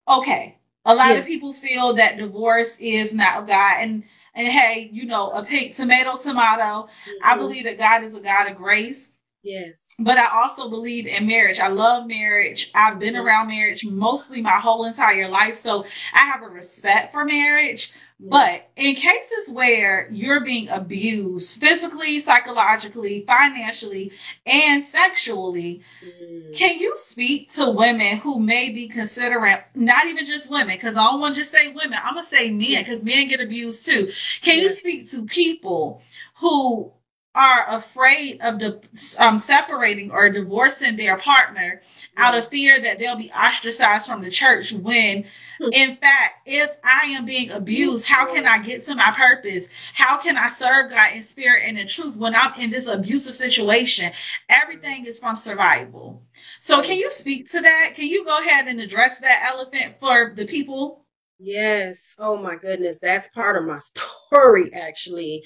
okay. 0.08 0.58
A 0.86 0.96
lot 0.96 1.18
of 1.18 1.26
people 1.26 1.54
feel 1.54 1.94
that 1.94 2.18
divorce 2.18 2.78
is 2.80 3.14
not 3.14 3.48
God 3.48 3.82
and 3.82 4.04
and 4.36 4.48
hey, 4.48 4.90
you 4.92 5.06
know, 5.06 5.32
a 5.32 5.44
pink 5.44 5.76
tomato 5.76 6.18
tomato. 6.18 6.88
Mm-hmm. 6.88 7.12
I 7.24 7.38
believe 7.38 7.64
that 7.66 7.78
God 7.78 8.04
is 8.04 8.16
a 8.16 8.20
God 8.20 8.50
of 8.50 8.58
grace. 8.58 9.13
Yes. 9.44 9.90
But 10.00 10.18
I 10.18 10.42
also 10.42 10.70
believe 10.70 11.06
in 11.06 11.28
marriage. 11.28 11.60
I 11.60 11.68
love 11.68 12.08
marriage. 12.08 12.72
I've 12.74 12.98
been 12.98 13.16
mm-hmm. 13.16 13.26
around 13.26 13.48
marriage 13.50 13.86
mostly 13.86 14.42
my 14.42 14.58
whole 14.58 14.86
entire 14.86 15.28
life. 15.28 15.56
So 15.56 15.86
I 16.14 16.20
have 16.20 16.44
a 16.44 16.48
respect 16.48 17.12
for 17.12 17.26
marriage. 17.26 17.94
But 18.26 18.70
in 18.78 18.96
cases 18.96 19.54
where 19.54 20.08
you're 20.10 20.46
being 20.46 20.70
abused 20.70 21.60
physically, 21.60 22.22
psychologically, 22.22 23.26
financially, 23.28 24.14
and 24.46 24.82
sexually, 24.82 25.82
mm. 26.02 26.56
can 26.56 26.80
you 26.80 26.94
speak 26.96 27.52
to 27.54 27.70
women 27.70 28.18
who 28.18 28.40
may 28.40 28.70
be 28.70 28.88
considering, 28.88 29.58
not 29.76 30.06
even 30.06 30.26
just 30.26 30.50
women, 30.50 30.78
because 30.78 30.96
I 30.96 31.04
don't 31.04 31.20
want 31.20 31.36
to 31.36 31.42
just 31.42 31.52
say 31.52 31.74
women, 31.74 32.00
I'm 32.02 32.14
going 32.14 32.24
to 32.24 32.30
say 32.30 32.50
men, 32.50 32.84
because 32.84 33.04
men 33.04 33.28
get 33.28 33.42
abused 33.42 33.86
too. 33.86 34.06
Can 34.42 34.56
yes. 34.56 34.64
you 34.64 34.70
speak 34.70 35.10
to 35.10 35.26
people 35.26 36.02
who 36.36 36.94
are 37.36 37.70
afraid 37.70 38.40
of 38.42 38.60
the, 38.60 38.80
um, 39.20 39.40
separating 39.40 40.12
or 40.12 40.30
divorcing 40.30 40.96
their 40.96 41.18
partner 41.18 41.82
out 42.18 42.36
of 42.36 42.48
fear 42.48 42.82
that 42.82 43.00
they'll 43.00 43.16
be 43.18 43.32
ostracized 43.32 44.08
from 44.08 44.22
the 44.22 44.30
church 44.30 44.72
when 44.74 45.26
in 45.72 45.96
fact 45.98 46.42
if 46.46 46.76
i 46.84 47.06
am 47.08 47.26
being 47.26 47.50
abused 47.52 48.06
how 48.06 48.32
can 48.32 48.46
i 48.46 48.60
get 48.60 48.84
to 48.84 48.96
my 48.96 49.12
purpose? 49.16 49.68
How 49.94 50.18
can 50.18 50.38
i 50.38 50.50
serve 50.50 50.92
god 50.92 51.14
in 51.16 51.24
spirit 51.24 51.64
and 51.66 51.80
in 51.80 51.88
truth 51.88 52.18
when 52.18 52.36
i'm 52.36 52.54
in 52.62 52.70
this 52.70 52.88
abusive 52.88 53.36
situation? 53.36 54.12
Everything 54.50 55.06
is 55.06 55.20
from 55.20 55.36
survival. 55.36 56.22
So 56.60 56.82
can 56.82 56.98
you 56.98 57.10
speak 57.12 57.50
to 57.52 57.62
that? 57.62 57.94
Can 57.96 58.08
you 58.08 58.26
go 58.26 58.40
ahead 58.40 58.68
and 58.68 58.80
address 58.80 59.20
that 59.20 59.52
elephant 59.54 59.96
for 60.00 60.34
the 60.36 60.46
people? 60.46 61.06
Yes. 61.40 62.16
Oh 62.20 62.38
my 62.38 62.56
goodness. 62.56 63.00
That's 63.00 63.28
part 63.30 63.58
of 63.58 63.66
my 63.66 63.78
story 63.80 64.72
actually 64.74 65.44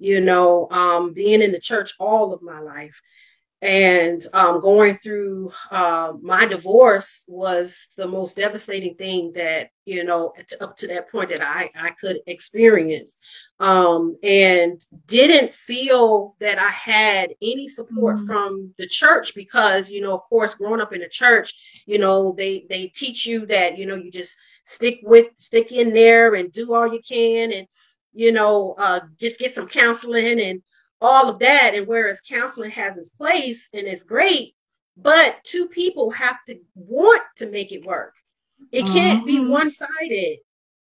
you 0.00 0.20
know, 0.20 0.68
um, 0.70 1.12
being 1.12 1.42
in 1.42 1.52
the 1.52 1.60
church 1.60 1.92
all 2.00 2.32
of 2.32 2.42
my 2.42 2.58
life. 2.60 3.00
And 3.62 4.22
um, 4.32 4.62
going 4.62 4.96
through 4.96 5.52
uh, 5.70 6.14
my 6.22 6.46
divorce 6.46 7.26
was 7.28 7.88
the 7.98 8.08
most 8.08 8.38
devastating 8.38 8.94
thing 8.94 9.32
that 9.34 9.68
you 9.84 10.02
know 10.02 10.32
up 10.62 10.78
to 10.78 10.86
that 10.86 11.10
point 11.12 11.28
that 11.28 11.42
I 11.42 11.68
I 11.78 11.90
could 11.90 12.20
experience, 12.26 13.18
um, 13.58 14.16
and 14.22 14.80
didn't 15.06 15.54
feel 15.54 16.36
that 16.40 16.58
I 16.58 16.70
had 16.70 17.34
any 17.42 17.68
support 17.68 18.16
mm-hmm. 18.16 18.28
from 18.28 18.74
the 18.78 18.86
church 18.86 19.34
because 19.34 19.90
you 19.90 20.00
know 20.00 20.14
of 20.14 20.22
course 20.30 20.54
growing 20.54 20.80
up 20.80 20.94
in 20.94 21.00
the 21.00 21.08
church 21.10 21.82
you 21.84 21.98
know 21.98 22.32
they 22.32 22.64
they 22.70 22.86
teach 22.86 23.26
you 23.26 23.44
that 23.44 23.76
you 23.76 23.84
know 23.84 23.94
you 23.94 24.10
just 24.10 24.38
stick 24.70 25.00
with 25.02 25.26
stick 25.36 25.72
in 25.72 25.92
there 25.92 26.34
and 26.34 26.52
do 26.52 26.74
all 26.74 26.92
you 26.92 27.00
can. 27.06 27.52
And 27.52 27.66
you 28.12 28.32
know, 28.32 28.74
uh, 28.78 29.00
just 29.18 29.38
get 29.38 29.54
some 29.54 29.68
counseling 29.68 30.40
and 30.40 30.62
all 31.00 31.28
of 31.28 31.38
that. 31.40 31.74
And 31.74 31.86
whereas 31.86 32.20
counseling 32.20 32.70
has 32.72 32.96
its 32.96 33.10
place 33.10 33.68
and 33.72 33.86
it's 33.86 34.04
great, 34.04 34.54
but 34.96 35.42
two 35.44 35.68
people 35.68 36.10
have 36.10 36.38
to 36.48 36.58
want 36.74 37.22
to 37.36 37.50
make 37.50 37.72
it 37.72 37.84
work. 37.84 38.14
It 38.72 38.86
can't 38.86 39.26
be 39.26 39.38
mm-hmm. 39.38 39.50
one 39.50 39.70
sided, 39.70 40.38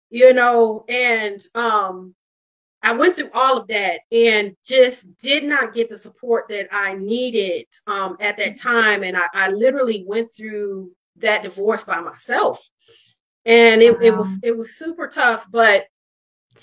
you 0.10 0.34
know. 0.34 0.86
And 0.88 1.41
um, 1.55 2.15
I 2.82 2.94
went 2.94 3.15
through 3.15 3.32
all 3.34 3.58
of 3.58 3.67
that 3.67 4.01
and 4.12 4.55
just 4.65 5.17
did 5.17 5.44
not 5.44 5.74
get 5.74 5.89
the 5.89 5.98
support 5.98 6.48
that 6.50 6.67
I 6.72 6.94
needed 6.94 7.65
um, 7.88 8.15
at 8.20 8.38
that 8.38 8.58
time. 8.58 9.03
And 9.03 9.17
I, 9.17 9.27
I 9.34 9.50
literally 9.50 10.05
went 10.08 10.29
through 10.36 10.91
that 11.17 11.44
divorce 11.44 11.84
by 11.84 12.00
myself. 12.00 12.65
And 13.46 13.82
it, 13.82 13.94
wow. 13.94 14.00
it 14.01 14.17
was 14.17 14.39
it 14.44 14.58
was 14.58 14.77
super 14.77 15.08
tough, 15.08 15.46
but 15.51 15.86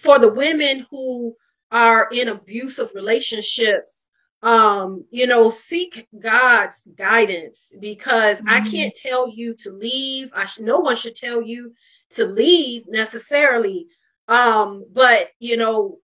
for 0.02 0.18
the 0.18 0.32
women 0.32 0.86
who 0.90 1.34
are 1.70 2.08
in 2.12 2.28
abusive 2.28 2.90
relationships 2.94 4.06
um 4.42 5.04
you 5.10 5.26
know 5.26 5.48
seek 5.48 6.08
god's 6.20 6.82
guidance 6.96 7.74
because 7.80 8.40
mm-hmm. 8.40 8.48
i 8.50 8.60
can't 8.60 8.94
tell 8.94 9.28
you 9.28 9.54
to 9.54 9.70
leave. 9.70 10.30
I 10.34 10.46
sh- 10.46 10.58
no 10.58 10.80
one 10.80 10.96
should 10.96 11.14
tell 11.14 11.40
you 11.40 11.72
to 12.10 12.26
leave 12.26 12.84
necessarily. 12.88 13.86
Um 14.26 14.84
but 14.92 15.28
you 15.38 15.56
know 15.56 15.98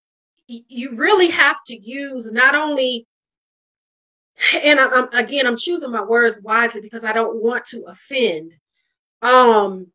y- 0.48 0.64
you 0.68 0.94
really 0.94 1.30
have 1.30 1.56
to 1.66 1.76
use 1.76 2.30
not 2.30 2.54
only 2.54 3.08
and 4.54 4.78
I, 4.78 4.86
I'm, 4.88 5.08
again 5.12 5.46
i'm 5.48 5.56
choosing 5.56 5.90
my 5.90 6.04
words 6.04 6.40
wisely 6.40 6.80
because 6.80 7.04
i 7.04 7.12
don't 7.12 7.42
want 7.42 7.66
to 7.66 7.82
offend. 7.88 8.52
Um 9.20 9.88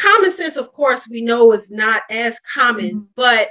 common 0.00 0.30
sense, 0.32 0.56
of 0.56 0.72
course, 0.72 1.08
we 1.08 1.20
know 1.20 1.52
is 1.52 1.70
not 1.70 2.02
as 2.10 2.40
common, 2.40 2.90
mm-hmm. 2.90 3.04
but 3.16 3.50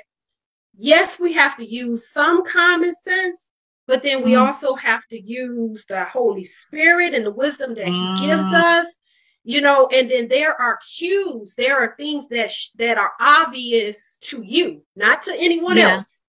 yes, 0.77 1.19
we 1.19 1.33
have 1.33 1.57
to 1.57 1.65
use 1.65 2.09
some 2.09 2.45
common 2.45 2.95
sense, 2.95 3.49
but 3.87 4.03
then 4.03 4.23
we 4.23 4.31
mm-hmm. 4.31 4.47
also 4.47 4.75
have 4.75 5.05
to 5.07 5.19
use 5.19 5.85
the 5.85 6.03
Holy 6.05 6.45
Spirit 6.45 7.13
and 7.13 7.25
the 7.25 7.31
wisdom 7.31 7.75
that 7.75 7.87
mm-hmm. 7.87 8.15
He 8.15 8.27
gives 8.27 8.45
mm. 8.45 8.53
us. 8.53 8.99
You 9.45 9.61
know, 9.61 9.89
and 9.91 10.11
then 10.11 10.27
there 10.27 10.53
are 10.61 10.77
cues. 10.97 11.55
There 11.55 11.77
are 11.79 11.95
things 11.97 12.27
that 12.27 12.51
sh- 12.51 12.69
that 12.75 12.97
are 12.97 13.13
obvious 13.19 14.19
to 14.23 14.43
you, 14.43 14.83
not 14.95 15.23
to 15.23 15.35
anyone 15.39 15.77
yeah. 15.77 15.95
else. 15.95 16.23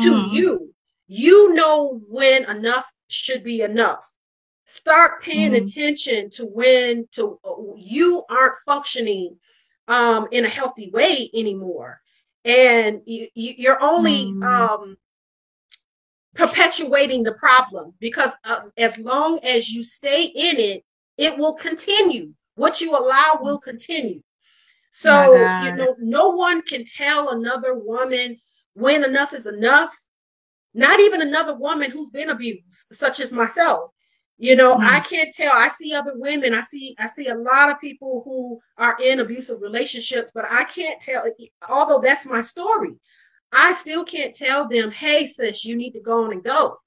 To 0.00 0.12
mm-hmm. 0.12 0.34
you, 0.34 0.74
you 1.06 1.54
know 1.54 2.00
when 2.08 2.48
enough 2.48 2.86
should 3.08 3.44
be 3.44 3.60
enough 3.60 4.08
start 4.74 5.22
paying 5.22 5.52
mm-hmm. 5.52 5.64
attention 5.64 6.30
to 6.30 6.46
when 6.46 7.06
to 7.12 7.38
you 7.76 8.24
aren't 8.28 8.58
functioning 8.66 9.36
um, 9.88 10.26
in 10.32 10.44
a 10.44 10.48
healthy 10.48 10.90
way 10.90 11.30
anymore. 11.34 12.00
And 12.44 13.00
you, 13.06 13.28
you're 13.34 13.82
only 13.82 14.32
mm. 14.32 14.44
um, 14.44 14.96
perpetuating 16.34 17.22
the 17.22 17.32
problem 17.32 17.94
because 18.00 18.32
uh, 18.44 18.60
as 18.76 18.98
long 18.98 19.38
as 19.44 19.70
you 19.70 19.82
stay 19.82 20.24
in 20.24 20.58
it, 20.58 20.84
it 21.16 21.38
will 21.38 21.54
continue. 21.54 22.32
What 22.56 22.80
you 22.80 22.96
allow 22.96 23.38
will 23.40 23.58
continue. 23.58 24.22
So, 24.90 25.32
you 25.64 25.74
know, 25.74 25.96
no 25.98 26.30
one 26.30 26.62
can 26.62 26.84
tell 26.84 27.30
another 27.30 27.74
woman 27.74 28.38
when 28.74 29.04
enough 29.04 29.32
is 29.34 29.46
enough. 29.46 29.96
Not 30.72 31.00
even 31.00 31.22
another 31.22 31.54
woman 31.54 31.90
who's 31.90 32.10
been 32.10 32.30
abused, 32.30 32.86
such 32.92 33.20
as 33.20 33.32
myself. 33.32 33.90
You 34.38 34.56
know, 34.56 34.76
mm. 34.76 34.84
I 34.84 35.00
can't 35.00 35.32
tell. 35.32 35.52
I 35.52 35.68
see 35.68 35.92
other 35.92 36.12
women. 36.16 36.54
I 36.54 36.60
see 36.60 36.96
I 36.98 37.06
see 37.06 37.28
a 37.28 37.36
lot 37.36 37.70
of 37.70 37.80
people 37.80 38.22
who 38.24 38.60
are 38.76 38.96
in 39.00 39.20
abusive 39.20 39.62
relationships, 39.62 40.32
but 40.34 40.44
I 40.50 40.64
can't 40.64 41.00
tell. 41.00 41.24
Although 41.68 42.00
that's 42.00 42.26
my 42.26 42.42
story, 42.42 42.94
I 43.52 43.72
still 43.74 44.04
can't 44.04 44.34
tell 44.34 44.66
them, 44.66 44.90
"Hey, 44.90 45.26
sis, 45.28 45.64
you 45.64 45.76
need 45.76 45.92
to 45.92 46.00
go 46.00 46.24
on 46.24 46.32
and 46.32 46.42
go." 46.42 46.78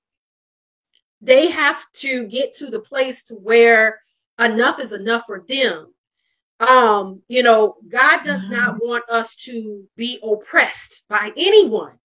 They 1.21 1.49
have 1.49 1.85
to 1.93 2.25
get 2.27 2.53
to 2.55 2.69
the 2.69 2.81
place 2.81 3.23
to 3.25 3.35
where 3.35 4.01
enough 4.37 4.79
is 4.79 4.91
enough 4.91 5.23
for 5.25 5.45
them. 5.47 5.93
Um, 6.59 7.21
you 7.27 7.43
know, 7.43 7.77
God 7.87 8.23
does 8.23 8.45
mm. 8.45 8.51
not 8.51 8.75
want 8.79 9.09
us 9.09 9.35
to 9.45 9.87
be 9.95 10.19
oppressed 10.21 11.05
by 11.07 11.31
anyone, 11.37 11.97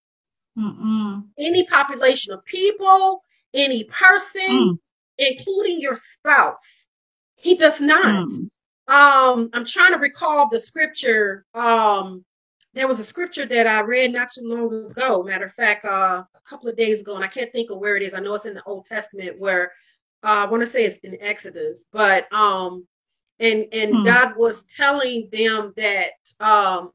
Mm-mm. 0.57 1.25
any 1.37 1.67
population 1.67 2.33
of 2.33 2.45
people, 2.45 3.25
any 3.53 3.85
person. 3.85 4.49
Mm 4.49 4.79
including 5.31 5.81
your 5.81 5.97
spouse. 5.97 6.89
He 7.37 7.55
does 7.55 7.81
not. 7.81 8.29
Mm. 8.29 8.49
Um, 8.89 9.51
I'm 9.53 9.65
trying 9.65 9.93
to 9.93 9.99
recall 9.99 10.49
the 10.49 10.61
scripture. 10.61 11.45
Um, 11.55 12.25
there 12.75 12.89
was 12.89 13.01
a 13.01 13.05
scripture 13.05 13.47
that 13.47 13.67
I 13.67 13.81
read 13.81 14.13
not 14.13 14.31
too 14.33 14.43
long 14.45 14.91
ago. 14.91 15.23
Matter 15.23 15.47
of 15.47 15.53
fact, 15.53 15.85
uh, 15.85 16.25
a 16.35 16.49
couple 16.49 16.69
of 16.69 16.77
days 16.77 17.01
ago, 17.01 17.15
and 17.15 17.25
I 17.25 17.29
can't 17.29 17.53
think 17.53 17.71
of 17.71 17.79
where 17.79 17.97
it 17.97 18.03
is. 18.03 18.15
I 18.15 18.21
know 18.21 18.35
it's 18.35 18.47
in 18.47 18.55
the 18.55 18.63
Old 18.65 18.87
Testament 18.87 19.39
where 19.39 19.73
uh, 20.25 20.47
I 20.47 20.47
want 20.47 20.63
to 20.63 20.67
say 20.67 20.85
it's 20.85 20.99
in 20.99 21.17
Exodus, 21.21 21.85
but 21.93 22.33
um, 22.33 22.87
and 23.41 23.67
and 23.73 23.95
mm. 23.95 24.07
God 24.07 24.37
was 24.37 24.65
telling 24.65 25.29
them 25.33 25.73
that 25.77 26.13
um, 26.41 26.93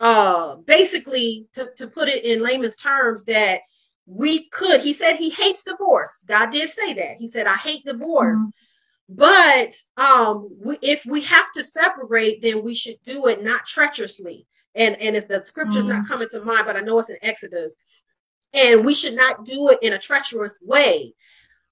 uh, 0.00 0.56
basically 0.56 1.46
to 1.54 1.70
to 1.78 1.86
put 1.86 2.08
it 2.08 2.24
in 2.24 2.42
layman's 2.42 2.76
terms 2.76 3.24
that 3.24 3.60
we 4.06 4.48
could. 4.50 4.80
He 4.80 4.92
said 4.92 5.16
he 5.16 5.30
hates 5.30 5.64
divorce. 5.64 6.24
God 6.26 6.50
did 6.50 6.68
say 6.68 6.94
that. 6.94 7.16
He 7.18 7.26
said, 7.26 7.46
I 7.46 7.56
hate 7.56 7.84
divorce. 7.84 8.38
Mm-hmm. 8.38 8.50
But 9.08 9.74
um, 9.96 10.48
we, 10.62 10.78
if 10.80 11.04
we 11.04 11.22
have 11.22 11.52
to 11.56 11.62
separate, 11.62 12.40
then 12.42 12.62
we 12.62 12.74
should 12.74 12.96
do 13.04 13.26
it 13.26 13.44
not 13.44 13.66
treacherously. 13.66 14.46
And 14.74 15.00
and 15.00 15.14
if 15.14 15.28
the 15.28 15.44
scripture's 15.44 15.84
mm-hmm. 15.84 15.98
not 15.98 16.08
coming 16.08 16.28
to 16.30 16.44
mind, 16.44 16.66
but 16.66 16.76
I 16.76 16.80
know 16.80 16.98
it's 16.98 17.10
in 17.10 17.18
Exodus, 17.22 17.76
and 18.52 18.84
we 18.84 18.94
should 18.94 19.14
not 19.14 19.44
do 19.44 19.68
it 19.70 19.78
in 19.82 19.92
a 19.92 19.98
treacherous 19.98 20.58
way. 20.62 21.14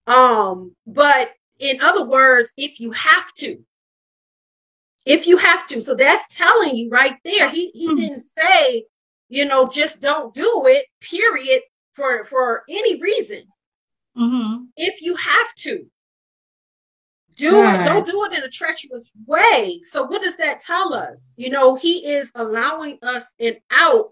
Um, 0.07 0.77
but 0.87 1.31
in 1.59 1.81
other 1.81 2.05
words, 2.05 2.53
if 2.57 2.81
you 2.81 2.93
have 2.93 3.33
to, 3.39 3.65
if 5.07 5.27
you 5.27 5.37
have 5.39 5.67
to, 5.69 5.81
so 5.81 5.95
that's 5.95 6.29
telling 6.37 6.77
you 6.77 6.91
right 6.91 7.17
there. 7.25 7.51
He 7.51 7.71
he 7.71 7.89
mm-hmm. 7.89 7.97
didn't 7.97 8.25
say, 8.25 8.85
you 9.29 9.47
know, 9.47 9.69
just 9.69 10.01
don't 10.01 10.35
do 10.35 10.65
it. 10.67 10.85
Period 11.01 11.62
for 11.95 12.25
for 12.25 12.65
any 12.69 13.01
reason 13.01 13.45
Mm-hmm. 14.17 14.65
if 14.77 15.01
you 15.01 15.17
have 15.17 15.55
to. 15.55 15.87
Do 17.39 17.51
God. 17.53 17.81
it, 17.81 17.85
don't 17.85 18.07
do 18.07 18.25
it 18.27 18.35
in 18.35 18.43
a 18.43 18.51
treacherous 18.51 19.11
way. 19.27 19.81
So 19.85 20.03
what 20.03 20.21
does 20.21 20.37
that 20.37 20.61
tell 20.61 20.93
us? 20.93 21.33
You 21.37 21.49
know, 21.49 21.77
he 21.77 22.07
is 22.07 22.31
allowing 22.35 22.99
us 23.03 23.33
an 23.41 23.57
out 23.71 24.11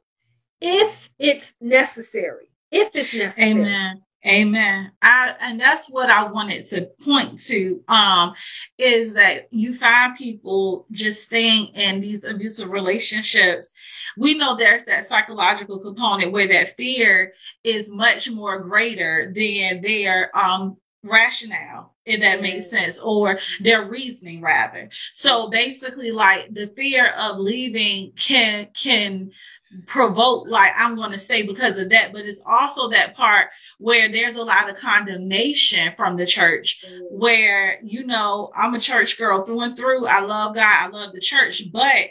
if 0.62 1.10
it's 1.18 1.54
necessary. 1.60 2.50
If 2.70 2.88
it's 2.94 3.12
necessary. 3.12 3.50
Amen. 3.50 4.02
Amen. 4.26 4.92
I 5.00 5.34
and 5.40 5.58
that's 5.58 5.88
what 5.90 6.10
I 6.10 6.24
wanted 6.24 6.66
to 6.66 6.90
point 7.02 7.40
to 7.46 7.82
um 7.88 8.34
is 8.76 9.14
that 9.14 9.46
you 9.50 9.74
find 9.74 10.14
people 10.14 10.86
just 10.90 11.24
staying 11.24 11.68
in 11.68 12.02
these 12.02 12.24
abusive 12.24 12.70
relationships. 12.70 13.72
We 14.18 14.34
know 14.36 14.56
there's 14.56 14.84
that 14.84 15.06
psychological 15.06 15.78
component 15.78 16.32
where 16.32 16.48
that 16.48 16.76
fear 16.76 17.32
is 17.64 17.90
much 17.90 18.30
more 18.30 18.58
greater 18.60 19.32
than 19.34 19.80
their 19.80 20.36
um 20.36 20.76
rationale 21.02 21.94
if 22.04 22.20
that 22.20 22.42
makes 22.42 22.70
sense 22.70 23.00
or 23.00 23.38
their 23.60 23.88
reasoning 23.88 24.40
rather. 24.40 24.90
So 25.12 25.48
basically 25.48 26.10
like 26.12 26.52
the 26.52 26.66
fear 26.76 27.08
of 27.12 27.38
leaving 27.38 28.12
can 28.16 28.68
can 28.74 29.30
provoke 29.86 30.48
like 30.48 30.72
i'm 30.76 30.96
going 30.96 31.12
to 31.12 31.18
say 31.18 31.46
because 31.46 31.78
of 31.78 31.90
that 31.90 32.12
but 32.12 32.24
it's 32.24 32.42
also 32.44 32.88
that 32.88 33.14
part 33.14 33.48
where 33.78 34.10
there's 34.10 34.36
a 34.36 34.42
lot 34.42 34.68
of 34.68 34.74
condemnation 34.74 35.92
from 35.96 36.16
the 36.16 36.26
church 36.26 36.84
where 37.08 37.78
you 37.84 38.04
know 38.04 38.50
i'm 38.56 38.74
a 38.74 38.80
church 38.80 39.16
girl 39.16 39.44
through 39.44 39.60
and 39.62 39.78
through. 39.78 40.06
I 40.06 40.22
love 40.22 40.56
god. 40.56 40.64
I 40.64 40.88
love 40.88 41.12
the 41.14 41.20
church 41.20 41.62
but. 41.72 42.08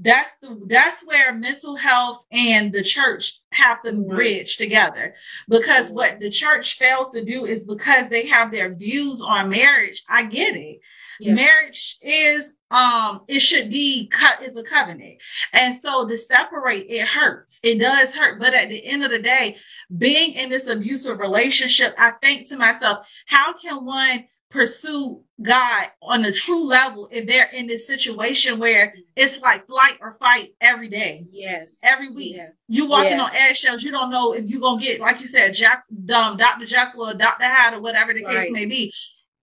That's 0.00 0.36
the 0.36 0.60
that's 0.68 1.04
where 1.06 1.34
mental 1.34 1.74
health 1.76 2.24
and 2.30 2.72
the 2.72 2.82
church 2.82 3.40
have 3.52 3.82
to 3.82 3.92
bridge 3.92 4.56
together. 4.56 5.14
Because 5.48 5.90
what 5.90 6.20
the 6.20 6.30
church 6.30 6.78
fails 6.78 7.10
to 7.10 7.24
do 7.24 7.46
is 7.46 7.64
because 7.64 8.08
they 8.08 8.26
have 8.28 8.52
their 8.52 8.74
views 8.74 9.22
on 9.22 9.50
marriage. 9.50 10.02
I 10.08 10.26
get 10.26 10.56
it. 10.56 10.80
Yeah. 11.20 11.34
marriage 11.34 11.96
is 12.00 12.54
um 12.70 13.22
it 13.26 13.40
should 13.40 13.70
be 13.70 14.06
cut 14.06 14.42
is 14.42 14.56
a 14.56 14.62
covenant. 14.62 15.20
And 15.52 15.74
so 15.74 16.06
to 16.06 16.16
separate 16.16 16.86
it 16.88 17.08
hurts. 17.08 17.58
It 17.64 17.80
does 17.80 18.14
hurt. 18.14 18.38
But 18.38 18.54
at 18.54 18.68
the 18.68 18.86
end 18.86 19.04
of 19.04 19.10
the 19.10 19.18
day 19.18 19.56
being 19.96 20.34
in 20.34 20.50
this 20.50 20.68
abusive 20.68 21.18
relationship 21.18 21.94
i 21.98 22.12
think 22.22 22.48
to 22.48 22.56
myself 22.56 23.06
how 23.26 23.54
can 23.54 23.84
one 23.84 24.24
pursue 24.50 25.22
god 25.42 25.86
on 26.02 26.24
a 26.24 26.32
true 26.32 26.64
level 26.64 27.08
if 27.12 27.26
they're 27.26 27.48
in 27.52 27.66
this 27.66 27.86
situation 27.86 28.58
where 28.58 28.94
it's 29.14 29.40
like 29.42 29.66
flight 29.66 29.98
or 30.00 30.12
fight 30.14 30.50
every 30.60 30.88
day 30.88 31.26
Yes. 31.30 31.78
every 31.84 32.10
week 32.10 32.36
Yeah. 32.36 32.48
you 32.66 32.86
walking 32.88 33.18
Yeah. 33.18 33.24
on 33.24 33.34
eggshells. 33.34 33.82
You 33.82 33.90
don't 33.90 34.10
know 34.10 34.32
if 34.32 34.46
you're 34.46 34.60
gonna 34.60 34.80
get, 34.80 35.00
like 35.00 35.20
you 35.20 35.26
said, 35.26 35.54
Jack, 35.54 35.84
um, 36.14 36.36
Dr. 36.36 36.64
Jekyll 36.66 37.08
or 37.08 37.14
Dr. 37.14 37.44
Hyde 37.44 37.74
or 37.74 37.80
whatever 37.80 38.12
the 38.14 38.22
case 38.24 38.50
may 38.50 38.66
be. 38.66 38.92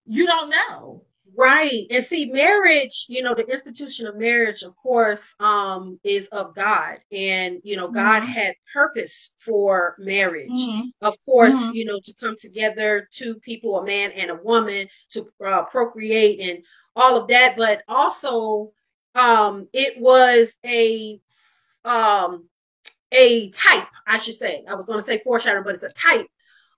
You 0.06 0.26
don't 0.26 0.50
know. 0.50 1.06
Right. 1.38 1.86
And 1.90 2.06
see, 2.06 2.32
marriage, 2.32 3.06
you 3.10 3.22
know, 3.22 3.36
the 3.36 3.46
institution 3.48 4.08
of 4.08 4.16
marriage, 4.16 4.64
of 4.64 4.76
course, 4.78 5.36
um, 5.40 6.00
is 6.04 6.28
of 6.28 6.56
God. 6.56 7.00
And, 7.12 7.60
you 7.64 7.76
know, 7.76 7.90
God 7.90 8.24
Mhm. 8.24 8.28
had 8.28 8.56
purpose 8.74 9.32
for 9.40 9.96
marriage. 10.00 10.50
Mhm. 10.50 10.92
Of 11.02 11.18
course, 11.26 11.56
Mhm. 11.56 11.74
you 11.74 11.86
know, 11.86 12.00
to 12.00 12.14
come 12.14 12.36
together, 12.38 13.08
two 13.12 13.36
people, 13.36 13.78
a 13.80 13.86
man 13.86 14.12
and 14.12 14.32
a 14.32 14.36
woman, 14.36 14.88
to 15.12 15.32
uh, 15.46 15.64
procreate 15.66 16.40
and 16.40 16.64
all 16.96 17.18
of 17.18 17.28
that. 17.28 17.58
But 17.58 17.84
also, 17.88 18.72
um, 19.16 19.68
it 19.74 20.00
was 20.00 20.58
a 20.66 21.20
um 21.84 22.50
a 23.12 23.50
type, 23.52 23.88
I 24.08 24.18
should 24.18 24.36
say. 24.36 24.64
I 24.68 24.74
was 24.76 24.86
going 24.86 25.00
to 25.00 25.04
say 25.04 25.20
foreshadow, 25.20 25.64
but 25.64 25.74
it's 25.74 25.84
a 25.84 25.90
type 25.92 26.28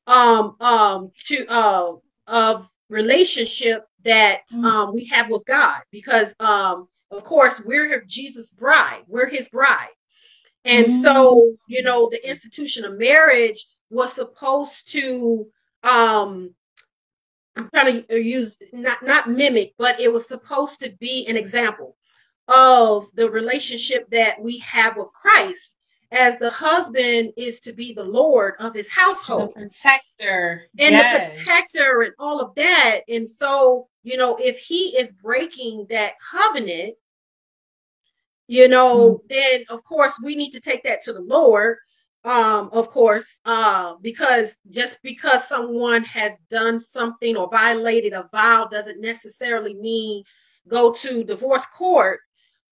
um 0.07 0.55
um 0.61 1.11
to 1.25 1.45
uh 1.47 1.93
of 2.27 2.69
relationship 2.89 3.85
that 4.07 4.41
Mm. 4.53 4.65
um 4.65 4.93
we 4.93 5.05
have 5.05 5.29
with 5.29 5.45
God 5.45 5.81
because 5.91 6.35
um 6.39 6.87
of 7.11 7.23
course 7.23 7.61
we're 7.63 8.03
Jesus 8.05 8.53
bride 8.53 9.03
we're 9.07 9.27
his 9.29 9.47
bride 9.49 9.95
and 10.65 10.91
so 11.03 11.53
you 11.67 11.83
know 11.83 12.09
the 12.09 12.27
institution 12.27 12.83
of 12.85 12.97
marriage 12.97 13.65
was 13.89 14.13
supposed 14.13 14.91
to 14.93 15.47
um 15.83 16.53
I'm 17.55 17.69
trying 17.73 18.03
to 18.05 18.19
use 18.21 18.57
not 18.73 19.03
not 19.03 19.29
mimic 19.29 19.73
but 19.77 19.99
it 19.99 20.11
was 20.11 20.27
supposed 20.27 20.79
to 20.81 20.89
be 20.99 21.25
an 21.27 21.37
example 21.37 21.95
of 22.47 23.07
the 23.15 23.29
relationship 23.29 24.09
that 24.11 24.39
we 24.41 24.59
have 24.59 24.95
with 24.97 25.11
Christ 25.13 25.75
as 26.11 26.37
the 26.39 26.49
husband 26.49 27.33
is 27.35 27.59
to 27.59 27.73
be 27.73 27.91
the 27.93 28.03
lord 28.03 28.53
of 28.59 28.73
his 28.73 28.87
The 28.87 28.93
household 29.01 29.53
protector. 29.53 30.63
and 30.79 30.93
yes. 30.93 31.35
the 31.35 31.43
protector 31.43 32.01
and 32.03 32.13
all 32.19 32.39
of 32.39 32.55
that. 32.55 33.01
And 33.09 33.27
so, 33.27 33.89
you 34.07 34.15
know, 34.15 34.37
if 34.39 34.57
he 34.57 34.97
is 34.97 35.11
breaking 35.11 35.85
that 35.89 36.13
covenant, 36.31 36.95
you 38.47 38.69
know, 38.69 39.21
then 39.29 39.65
of 39.69 39.83
course 39.83 40.17
we 40.23 40.33
need 40.33 40.51
to 40.51 40.61
take 40.61 40.83
that 40.83 41.03
to 41.03 41.13
the 41.13 41.19
Lord. 41.19 41.75
Um, 42.23 42.69
of 42.71 42.87
course, 42.87 43.39
uh, 43.43 43.95
because 44.01 44.55
just 44.69 44.99
because 45.03 45.45
someone 45.45 46.05
has 46.05 46.39
done 46.49 46.79
something 46.79 47.35
or 47.35 47.49
violated 47.49 48.13
a 48.13 48.29
vow 48.31 48.65
doesn't 48.71 49.01
necessarily 49.01 49.73
mean 49.73 50.23
go 50.69 50.93
to 50.93 51.25
divorce 51.25 51.65
court. 51.65 52.21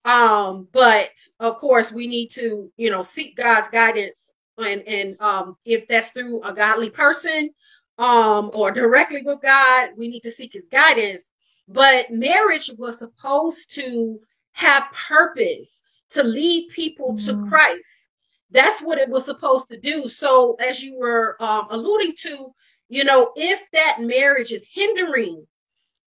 Um, 0.06 0.70
but 0.72 1.10
of 1.42 1.58
course, 1.58 1.92
we 1.92 2.08
need 2.08 2.30
to, 2.36 2.72
you 2.78 2.90
know, 2.90 3.02
seek 3.02 3.36
God's 3.36 3.68
guidance 3.68 4.32
and 4.58 4.84
and 4.88 5.20
um 5.20 5.58
if 5.66 5.86
that's 5.90 6.12
through 6.12 6.42
a 6.44 6.54
godly 6.54 6.90
person 6.90 7.50
um 7.98 8.52
or 8.54 8.72
directly 8.72 9.22
with 9.24 9.42
God, 9.42 9.90
we 9.98 10.08
need 10.10 10.22
to 10.22 10.32
seek 10.32 10.54
his 10.54 10.68
guidance. 10.68 11.30
But 11.68 12.12
marriage 12.12 12.70
was 12.78 13.00
supposed 13.00 13.74
to 13.76 14.20
have 14.54 14.92
purpose 15.08 15.84
to 16.12 16.24
lead 16.24 16.70
people 16.70 17.16
to 17.26 17.34
Mhm. 17.34 17.50
Christ. 17.50 18.10
That's 18.52 18.82
what 18.82 18.98
it 19.00 19.10
was 19.10 19.26
supposed 19.26 19.68
to 19.70 19.78
do. 19.80 20.08
So 20.08 20.56
as 20.56 20.84
you 20.84 20.96
were 20.98 21.36
um 21.42 21.68
alluding 21.70 22.16
to, 22.24 22.54
you 22.90 23.04
know, 23.04 23.32
if 23.36 23.62
that 23.72 23.98
marriage 24.02 24.52
is 24.52 24.68
hindering 24.72 25.48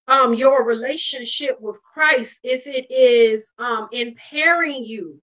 um 0.09 0.35
your 0.35 0.65
relationship 0.65 1.61
with 1.61 1.83
Christ, 1.83 2.41
if 2.43 2.67
it 2.67 2.91
is 2.91 3.53
um 3.59 3.89
impairing 3.93 4.85
you 4.85 5.21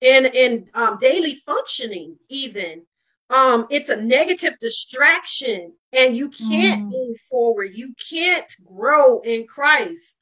in 0.00 0.26
in 0.26 0.70
um, 0.74 0.98
daily 1.00 1.34
functioning 1.34 2.18
even 2.28 2.86
um 3.30 3.66
it's 3.70 3.90
a 3.90 3.96
negative 3.96 4.54
distraction 4.60 5.72
and 5.92 6.16
you 6.16 6.30
can't 6.30 6.80
Mm. 6.80 6.90
move 6.90 7.16
forward 7.30 7.70
you 7.74 7.94
can't 8.10 8.50
grow 8.66 9.20
in 9.20 9.46
christ 9.46 10.18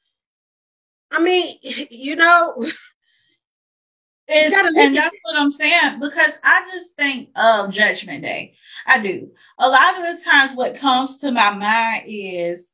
i 1.11 1.21
mean 1.21 1.57
you 1.91 2.15
know 2.15 2.53
and 4.29 4.53
at 4.53 4.93
that's 4.93 5.19
what 5.23 5.35
I'm 5.37 5.49
saying 5.49 5.99
because 5.99 6.39
I 6.43 6.69
just 6.73 6.95
think 6.95 7.29
of 7.35 7.71
Judgment 7.71 8.23
Day. 8.23 8.55
I 8.85 9.01
do. 9.01 9.31
A 9.59 9.67
lot 9.69 9.97
of 9.99 10.03
the 10.17 10.23
times, 10.23 10.55
what 10.55 10.77
comes 10.77 11.19
to 11.19 11.31
my 11.31 11.55
mind 11.55 12.03
is, 12.07 12.73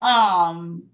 um, 0.00 0.84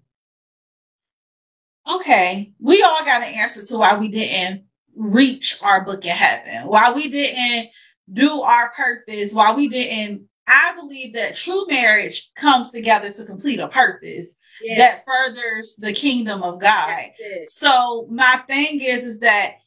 okay, 1.89 2.53
we 2.59 2.81
all 2.83 3.03
got 3.05 3.21
an 3.21 3.33
answer 3.35 3.65
to 3.65 3.77
why 3.77 3.95
we 3.97 4.07
didn't 4.09 4.63
reach 4.95 5.57
our 5.63 5.85
book 5.85 6.05
in 6.05 6.11
heaven, 6.11 6.67
why 6.67 6.91
we 6.91 7.09
didn't 7.09 7.69
do 8.13 8.41
our 8.41 8.71
purpose, 8.71 9.33
why 9.33 9.53
we 9.53 9.69
didn't. 9.69 10.23
I 10.47 10.73
believe 10.75 11.13
that 11.13 11.35
true 11.35 11.65
marriage 11.67 12.31
comes 12.35 12.71
together 12.71 13.11
to 13.11 13.25
complete 13.25 13.59
a 13.59 13.67
purpose 13.67 14.35
that 14.77 15.05
furthers 15.05 15.75
the 15.75 15.93
kingdom 15.93 16.41
of 16.43 16.59
God. 16.59 17.03
So 17.45 18.07
my 18.09 18.41
thing 18.47 18.81
is, 18.81 19.05
is 19.05 19.19
that 19.19 19.57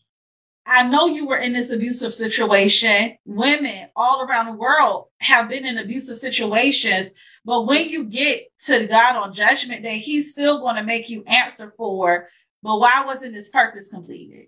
I 0.67 0.89
know 0.89 1.07
you 1.07 1.27
were 1.27 1.39
in 1.39 1.53
this 1.53 1.73
abusive 1.73 2.15
situation. 2.15 3.17
Women 3.25 3.89
all 3.97 4.23
around 4.23 4.47
the 4.47 4.53
world 4.53 5.07
have 5.21 5.49
been 5.49 5.67
in 5.67 5.79
abusive 5.79 6.19
situations. 6.19 7.11
But 7.45 7.67
when 7.67 7.89
you 7.89 8.05
get 8.05 8.43
to 8.67 8.87
God 8.87 9.17
on 9.17 9.33
judgment 9.35 9.83
day, 9.83 9.99
he's 9.99 10.31
still 10.31 10.61
going 10.61 10.77
to 10.77 10.85
make 10.85 11.09
you 11.11 11.25
answer 11.27 11.73
for, 11.77 12.29
but 12.63 12.79
why 12.79 13.03
wasn't 13.05 13.35
this 13.35 13.51
purpose 13.51 13.89
completed? 13.89 14.47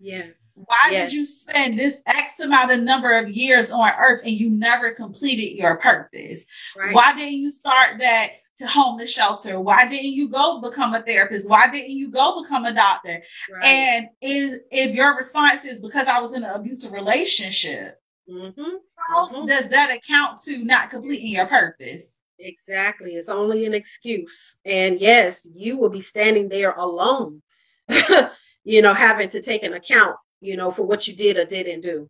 Yes 0.00 0.60
Why 0.66 0.88
Yes. 0.90 1.10
did 1.10 1.16
you 1.16 1.24
spend 1.24 1.78
this 1.78 2.02
X 2.06 2.40
amount 2.40 2.70
of 2.72 2.80
number 2.80 3.16
of 3.16 3.28
years 3.30 3.70
on 3.70 3.90
earth 3.98 4.22
and 4.24 4.32
you 4.32 4.50
never 4.50 4.92
completed 4.92 5.56
your 5.56 5.76
purpose? 5.76 6.46
right 6.76 6.94
Why 6.94 7.14
didn't 7.14 7.38
you 7.38 7.50
start 7.50 7.98
that 7.98 8.32
homeless 8.66 9.10
shelter? 9.12 9.60
Why 9.60 9.88
didn't 9.88 10.12
you 10.12 10.28
go 10.28 10.60
become 10.60 10.94
a 10.94 11.02
therapist? 11.02 11.48
Why 11.48 11.70
didn't 11.70 11.96
you 11.96 12.10
go 12.10 12.42
become 12.42 12.64
a 12.64 12.72
doctor? 12.72 13.22
right 13.52 13.64
And 13.64 14.08
is 14.20 14.60
if 14.70 14.94
your 14.94 15.16
response 15.16 15.64
is 15.64 15.80
because 15.80 16.08
I 16.08 16.20
was 16.20 16.34
in 16.34 16.42
an 16.44 16.50
abusive 16.50 16.92
relationship, 16.92 18.00
hmm 18.28 18.76
how 18.96 19.28
Mhm. 19.28 19.46
does 19.48 19.68
that 19.68 19.90
account 19.96 20.38
to 20.40 20.64
not 20.64 20.90
completing 20.90 21.32
your 21.32 21.46
purpose? 21.46 22.16
exactly 22.40 23.14
it's 23.16 23.28
only 23.28 23.66
an 23.66 23.74
excuse 23.74 24.58
and 24.64 25.00
yes 25.00 25.48
you 25.52 25.76
will 25.76 25.88
be 25.88 26.00
standing 26.00 26.48
there 26.48 26.70
alone 26.74 27.42
you 28.64 28.82
know 28.82 28.94
having 28.94 29.28
to 29.30 29.40
take 29.42 29.62
an 29.62 29.74
account 29.74 30.16
you 30.40 30.56
know 30.56 30.70
for 30.70 30.84
what 30.84 31.06
you 31.08 31.14
did 31.16 31.36
or 31.36 31.44
didn't 31.44 31.80
do 31.82 32.08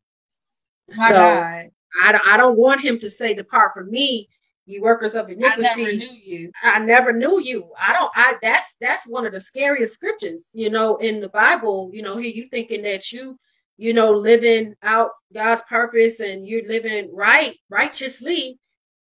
My 0.96 1.08
so 1.08 1.14
God. 1.14 1.70
I, 2.02 2.12
don't- 2.12 2.26
I 2.26 2.36
don't 2.36 2.58
want 2.58 2.82
him 2.82 2.98
to 2.98 3.10
say 3.10 3.34
depart 3.34 3.72
from 3.74 3.90
me 3.90 4.28
you 4.68 4.82
workers 4.82 5.14
of 5.14 5.30
iniquity. 5.30 5.66
I 5.66 5.76
never 5.76 5.92
knew 5.92 6.12
you. 6.12 6.52
I 6.62 6.78
never 6.78 7.10
knew 7.12 7.40
you. 7.40 7.70
I 7.80 7.94
don't. 7.94 8.12
I 8.14 8.34
that's 8.42 8.76
that's 8.82 9.08
one 9.08 9.24
of 9.24 9.32
the 9.32 9.40
scariest 9.40 9.94
scriptures, 9.94 10.50
you 10.52 10.68
know, 10.68 10.96
in 10.98 11.20
the 11.20 11.30
Bible. 11.30 11.90
You 11.94 12.02
know, 12.02 12.18
here 12.18 12.30
you 12.30 12.44
thinking 12.48 12.82
that 12.82 13.10
you, 13.10 13.38
you 13.78 13.94
know, 13.94 14.12
living 14.12 14.74
out 14.82 15.12
God's 15.32 15.62
purpose 15.62 16.20
and 16.20 16.46
you're 16.46 16.68
living 16.68 17.08
right, 17.14 17.56
righteously, 17.70 18.58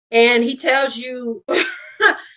and 0.10 0.44
He 0.44 0.58
tells 0.58 0.98
you, 0.98 1.44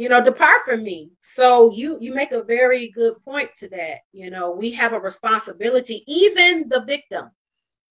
you 0.00 0.08
know, 0.08 0.24
depart 0.24 0.62
from 0.64 0.82
me. 0.82 1.10
So 1.20 1.70
you 1.72 1.98
you 2.00 2.14
make 2.14 2.32
a 2.32 2.42
very 2.42 2.88
good 2.88 3.12
point 3.22 3.50
to 3.58 3.68
that. 3.68 3.98
You 4.12 4.30
know, 4.30 4.50
we 4.50 4.72
have 4.72 4.94
a 4.94 4.98
responsibility. 4.98 6.04
Even 6.06 6.70
the 6.70 6.80
victim, 6.86 7.30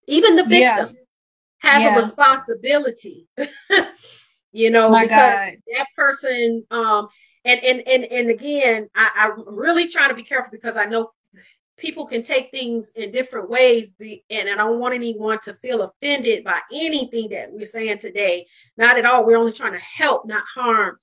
even 0.07 0.35
the 0.35 0.41
victim, 0.41 0.97
yeah. 1.61 1.69
has 1.69 1.83
yeah. 1.83 1.93
a 1.93 2.01
responsibility. 2.01 3.27
you 4.51 4.71
know, 4.71 4.89
My 4.89 5.03
because 5.03 5.19
God. 5.19 5.53
that 5.75 5.85
person, 5.95 6.63
um, 6.71 7.09
and 7.45 7.63
and 7.63 7.87
and 7.87 8.05
and 8.05 8.31
again, 8.31 8.89
I, 8.95 9.11
I'm 9.15 9.55
really 9.55 9.87
trying 9.87 10.09
to 10.09 10.15
be 10.15 10.23
careful 10.23 10.49
because 10.51 10.77
I 10.77 10.85
know 10.85 11.11
people 11.77 12.07
can 12.07 12.23
take 12.23 12.49
things 12.49 12.91
in 12.95 13.11
different 13.11 13.49
ways 13.49 13.93
be, 13.97 14.21
and 14.29 14.49
i 14.49 14.55
don't 14.55 14.81
want 14.81 14.93
anyone 14.93 15.39
to 15.41 15.53
feel 15.53 15.81
offended 15.81 16.43
by 16.43 16.59
anything 16.73 17.29
that 17.29 17.47
we're 17.53 17.65
saying 17.65 17.97
today 17.97 18.45
not 18.75 18.97
at 18.97 19.05
all 19.05 19.25
we're 19.25 19.37
only 19.37 19.53
trying 19.53 19.71
to 19.71 19.79
help 19.79 20.25
not 20.25 20.43
harm 20.53 20.97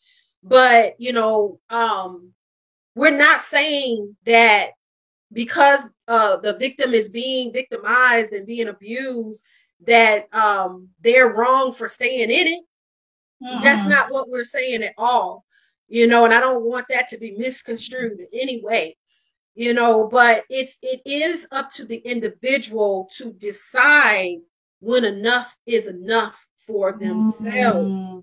but 0.46 0.94
you 0.98 1.12
know 1.12 1.58
um 1.70 2.32
we're 2.94 3.16
not 3.16 3.40
saying 3.40 4.16
that 4.24 4.70
because 5.32 5.88
uh 6.08 6.36
the 6.38 6.56
victim 6.58 6.94
is 6.94 7.08
being 7.08 7.52
victimized 7.52 8.32
and 8.32 8.46
being 8.46 8.68
abused 8.68 9.44
that 9.86 10.32
um 10.34 10.88
they're 11.02 11.28
wrong 11.28 11.72
for 11.72 11.88
staying 11.88 12.30
in 12.30 12.46
it 12.46 12.64
Mm-hmm. 13.42 13.62
That's 13.62 13.86
not 13.86 14.10
what 14.10 14.28
we're 14.28 14.44
saying 14.44 14.82
at 14.82 14.94
all. 14.96 15.44
You 15.88 16.06
know, 16.06 16.24
and 16.24 16.34
I 16.34 16.40
don't 16.40 16.64
want 16.64 16.86
that 16.90 17.08
to 17.10 17.18
be 17.18 17.32
misconstrued 17.32 18.18
in 18.18 18.26
any 18.32 18.62
way. 18.62 18.96
You 19.54 19.72
know, 19.72 20.08
but 20.08 20.44
it's 20.50 20.78
it 20.82 21.00
is 21.06 21.46
up 21.50 21.70
to 21.72 21.84
the 21.86 21.96
individual 21.96 23.08
to 23.16 23.32
decide 23.32 24.38
when 24.80 25.04
enough 25.04 25.56
is 25.66 25.86
enough 25.86 26.48
for 26.66 26.92
themselves. 26.92 28.04
Mm-hmm. 28.04 28.18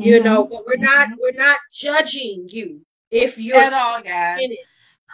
You 0.00 0.22
know, 0.22 0.44
but 0.44 0.66
we're 0.66 0.76
not 0.76 1.08
mm-hmm. 1.08 1.20
we're 1.20 1.32
not 1.32 1.58
judging 1.72 2.48
you 2.48 2.80
if 3.10 3.38
you're 3.38 3.56
at 3.56 3.72
all, 3.72 4.02
guys. 4.02 4.40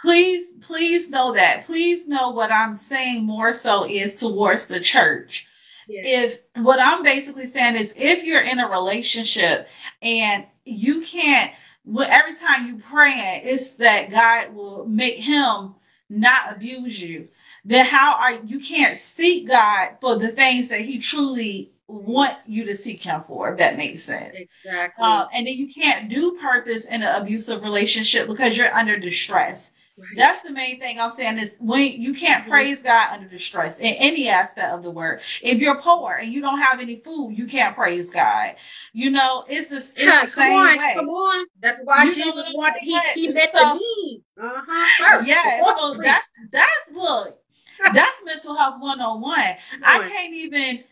Please, 0.01 0.51
please 0.61 1.09
know 1.09 1.33
that. 1.33 1.65
Please 1.65 2.07
know 2.07 2.29
what 2.29 2.51
I'm 2.51 2.77
saying 2.77 3.25
more 3.25 3.51
so 3.51 3.89
is 3.89 4.15
towards 4.15 4.67
the 4.67 4.79
church 4.79 5.47
if 5.89 6.43
what 6.55 6.79
I'm 6.79 7.03
basically 7.03 7.45
saying 7.45 7.75
is 7.75 7.93
if 7.95 8.23
you're 8.23 8.41
in 8.41 8.59
a 8.59 8.69
relationship 8.69 9.67
and 10.01 10.45
you 10.65 11.01
can't 11.01 11.51
well, 11.85 12.07
every 12.09 12.35
time 12.35 12.67
you 12.67 12.79
pray, 12.79 13.41
it's 13.45 13.77
that 13.77 14.11
God 14.11 14.53
will 14.53 14.85
make 14.85 15.15
him 15.15 15.73
not 16.09 16.53
abuse 16.53 17.01
you. 17.01 17.29
Then 17.63 17.85
how 17.85 18.15
are 18.15 18.33
you 18.33 18.59
can't 18.59 18.97
seek 18.97 19.47
God 19.47 19.91
for 20.01 20.17
the 20.17 20.27
things 20.27 20.67
that 20.67 20.81
He 20.81 20.99
truly 20.99 21.71
want 21.87 22.37
you 22.45 22.65
to 22.65 22.75
seek 22.75 23.03
Him 23.03 23.23
for? 23.27 23.51
If 23.51 23.57
that 23.59 23.77
makes 23.77 24.03
sense. 24.03 24.35
Exactly. 24.35 25.03
Uh, 25.03 25.27
and 25.33 25.47
then 25.47 25.55
you 25.55 25.73
can't 25.73 26.09
do 26.09 26.37
purpose 26.41 26.87
in 26.87 27.03
an 27.03 27.21
abusive 27.21 27.63
relationship 27.63 28.27
because 28.27 28.57
you're 28.57 28.73
under 28.73 28.97
distress. 28.97 29.73
That's 30.15 30.41
the 30.41 30.51
main 30.51 30.79
thing 30.79 30.99
I'm 30.99 31.09
saying 31.09 31.39
is 31.39 31.55
when 31.59 31.91
you 31.99 32.13
can't 32.13 32.43
mm-hmm. 32.43 32.51
praise 32.51 32.83
God 32.83 33.13
under 33.13 33.27
distress 33.27 33.79
in 33.79 33.95
any 33.97 34.29
aspect 34.29 34.71
of 34.71 34.83
the 34.83 34.91
word. 34.91 35.21
If 35.41 35.59
you're 35.59 35.81
poor 35.81 36.13
and 36.13 36.31
you 36.31 36.39
don't 36.39 36.59
have 36.59 36.79
any 36.79 36.97
food, 36.97 37.35
you 37.35 37.47
can't 37.47 37.75
praise 37.75 38.11
God. 38.11 38.55
You 38.93 39.09
know, 39.09 39.43
it's 39.49 39.69
the, 39.69 39.77
it's 39.77 39.97
yeah, 39.97 40.21
the 40.21 40.27
same 40.27 40.53
on, 40.53 40.77
way. 40.77 40.93
Come 40.93 41.09
on, 41.09 41.47
that's 41.59 41.81
why 41.83 42.03
you 42.03 42.13
Jesus 42.13 42.51
wanted 42.53 42.79
he 42.81 42.99
he 43.15 43.29
met 43.29 43.51
so, 43.51 43.59
the 43.59 43.73
need. 43.73 44.23
Uh 44.39 44.61
huh. 44.67 45.23
Yeah, 45.25 45.63
so 45.63 45.95
that's 45.95 46.31
that's 46.51 46.91
look, 46.93 47.39
that's 47.93 48.23
mental 48.23 48.55
health 48.55 48.75
101. 48.79 49.39
I 49.83 50.09
can't 50.09 50.33
even 50.33 50.83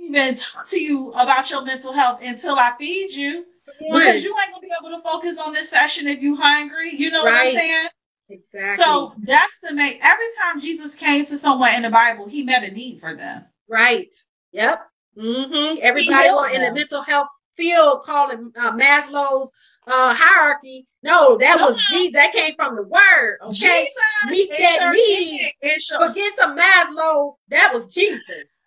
even 0.00 0.34
talk 0.34 0.66
to 0.68 0.80
you 0.80 1.12
about 1.12 1.50
your 1.50 1.64
mental 1.64 1.92
health 1.92 2.20
until 2.22 2.56
I 2.56 2.72
feed 2.78 3.12
you. 3.12 3.44
Because 3.78 4.22
you 4.22 4.36
ain't 4.38 4.52
gonna 4.52 4.60
be 4.60 4.72
able 4.78 4.96
to 4.96 5.02
focus 5.02 5.38
on 5.38 5.52
this 5.52 5.70
session 5.70 6.06
if 6.06 6.20
you 6.20 6.36
hungry. 6.36 6.94
You 6.94 7.10
know 7.10 7.24
right. 7.24 7.44
what 7.44 7.48
I'm 7.48 7.54
saying? 7.54 7.88
Exactly. 8.28 8.84
So 8.84 9.14
that's 9.22 9.58
the 9.60 9.72
main. 9.72 9.98
Every 10.02 10.26
time 10.42 10.60
Jesus 10.60 10.94
came 10.94 11.24
to 11.26 11.38
someone 11.38 11.74
in 11.74 11.82
the 11.82 11.90
Bible, 11.90 12.28
he 12.28 12.42
met 12.42 12.62
a 12.62 12.70
need 12.70 13.00
for 13.00 13.14
them. 13.14 13.44
Right. 13.68 14.14
Yep. 14.52 14.86
Mm-hmm. 15.16 15.78
Everybody 15.82 16.54
in 16.54 16.62
the 16.62 16.72
mental 16.72 17.02
health 17.02 17.28
field 17.56 18.02
called 18.04 18.32
it 18.32 18.40
uh, 18.56 18.72
Maslow's 18.72 19.50
uh, 19.86 20.14
hierarchy. 20.14 20.86
No, 21.02 21.38
that 21.38 21.58
was 21.60 21.76
on. 21.76 21.82
Jesus. 21.88 22.14
That 22.14 22.32
came 22.32 22.54
from 22.54 22.76
the 22.76 22.82
word. 22.82 23.38
Okay. 23.42 23.52
Jesus, 23.52 23.92
Meet 24.28 24.50
that 24.50 24.78
sure 24.78 24.92
need. 24.92 25.52
Forget 25.98 26.32
some 26.36 26.56
Maslow. 26.56 27.34
That 27.48 27.72
was 27.72 27.92
Jesus. 27.92 28.20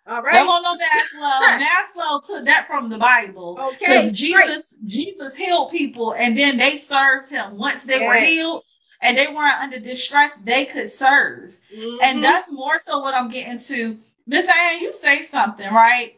All 0.06 0.22
right. 0.22 0.36
On, 0.36 0.62
no 0.62 0.76
Maslow. 0.76 1.40
Maslow 1.60 2.26
took 2.26 2.44
that 2.44 2.66
from 2.66 2.90
the 2.90 2.98
Bible. 2.98 3.58
Okay. 3.60 3.76
Because 3.78 4.12
Jesus, 4.12 4.76
great. 4.76 4.88
Jesus 4.88 5.36
healed 5.36 5.70
people, 5.70 6.14
and 6.14 6.36
then 6.36 6.58
they 6.58 6.76
served 6.76 7.30
him. 7.30 7.56
Once 7.56 7.84
they 7.84 8.06
were 8.06 8.14
healed, 8.14 8.62
and 9.00 9.16
they 9.16 9.28
weren't 9.28 9.60
under 9.60 9.78
distress, 9.78 10.36
they 10.44 10.64
could 10.64 10.90
serve. 10.90 11.58
Mm-hmm. 11.74 11.98
And 12.02 12.24
that's 12.24 12.50
more 12.50 12.78
so 12.78 12.98
what 12.98 13.14
I'm 13.14 13.28
getting 13.28 13.58
to. 13.58 13.98
Miss 14.26 14.46
Ann, 14.48 14.80
you 14.80 14.92
say 14.92 15.22
something, 15.22 15.72
right? 15.72 16.16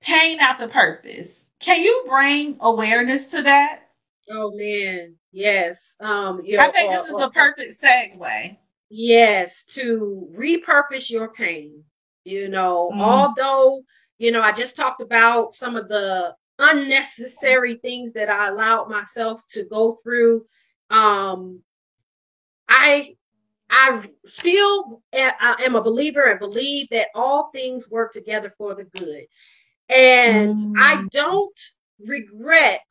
Pain 0.00 0.38
after 0.40 0.68
purpose. 0.68 1.48
Can 1.60 1.82
you 1.82 2.04
bring 2.08 2.56
awareness 2.60 3.28
to 3.28 3.42
that? 3.42 3.82
Oh 4.30 4.52
man, 4.54 5.14
yes. 5.32 5.96
Um, 6.00 6.42
I 6.58 6.68
think 6.68 6.92
this 6.92 7.06
is 7.06 7.16
the 7.16 7.30
perfect 7.30 7.82
segue. 7.82 8.56
Yes, 8.90 9.64
to 9.64 10.28
repurpose 10.36 11.10
your 11.10 11.32
pain. 11.32 11.84
You 12.24 12.48
know, 12.48 12.90
mm. 12.94 13.00
although 13.00 13.82
you 14.22 14.30
know, 14.30 14.42
I 14.42 14.52
just 14.52 14.76
talked 14.76 15.02
about 15.02 15.52
some 15.54 15.74
of 15.74 15.88
the 15.88 16.34
unnecessary 16.60 17.74
things 17.74 18.12
that 18.12 18.30
I 18.30 18.48
allowed 18.48 18.88
myself 18.88 19.42
to 19.50 19.64
go 19.64 19.94
through. 19.94 20.46
Um, 20.90 21.60
I 22.68 23.16
I 23.68 24.00
still 24.26 25.02
I 25.12 25.56
am 25.64 25.74
a 25.74 25.82
believer 25.82 26.30
and 26.30 26.38
believe 26.38 26.88
that 26.90 27.08
all 27.16 27.50
things 27.50 27.90
work 27.90 28.12
together 28.12 28.54
for 28.56 28.76
the 28.76 28.84
good. 28.84 29.24
And 29.88 30.56
mm. 30.56 30.72
I 30.78 31.04
don't 31.10 31.60
regret 31.98 32.84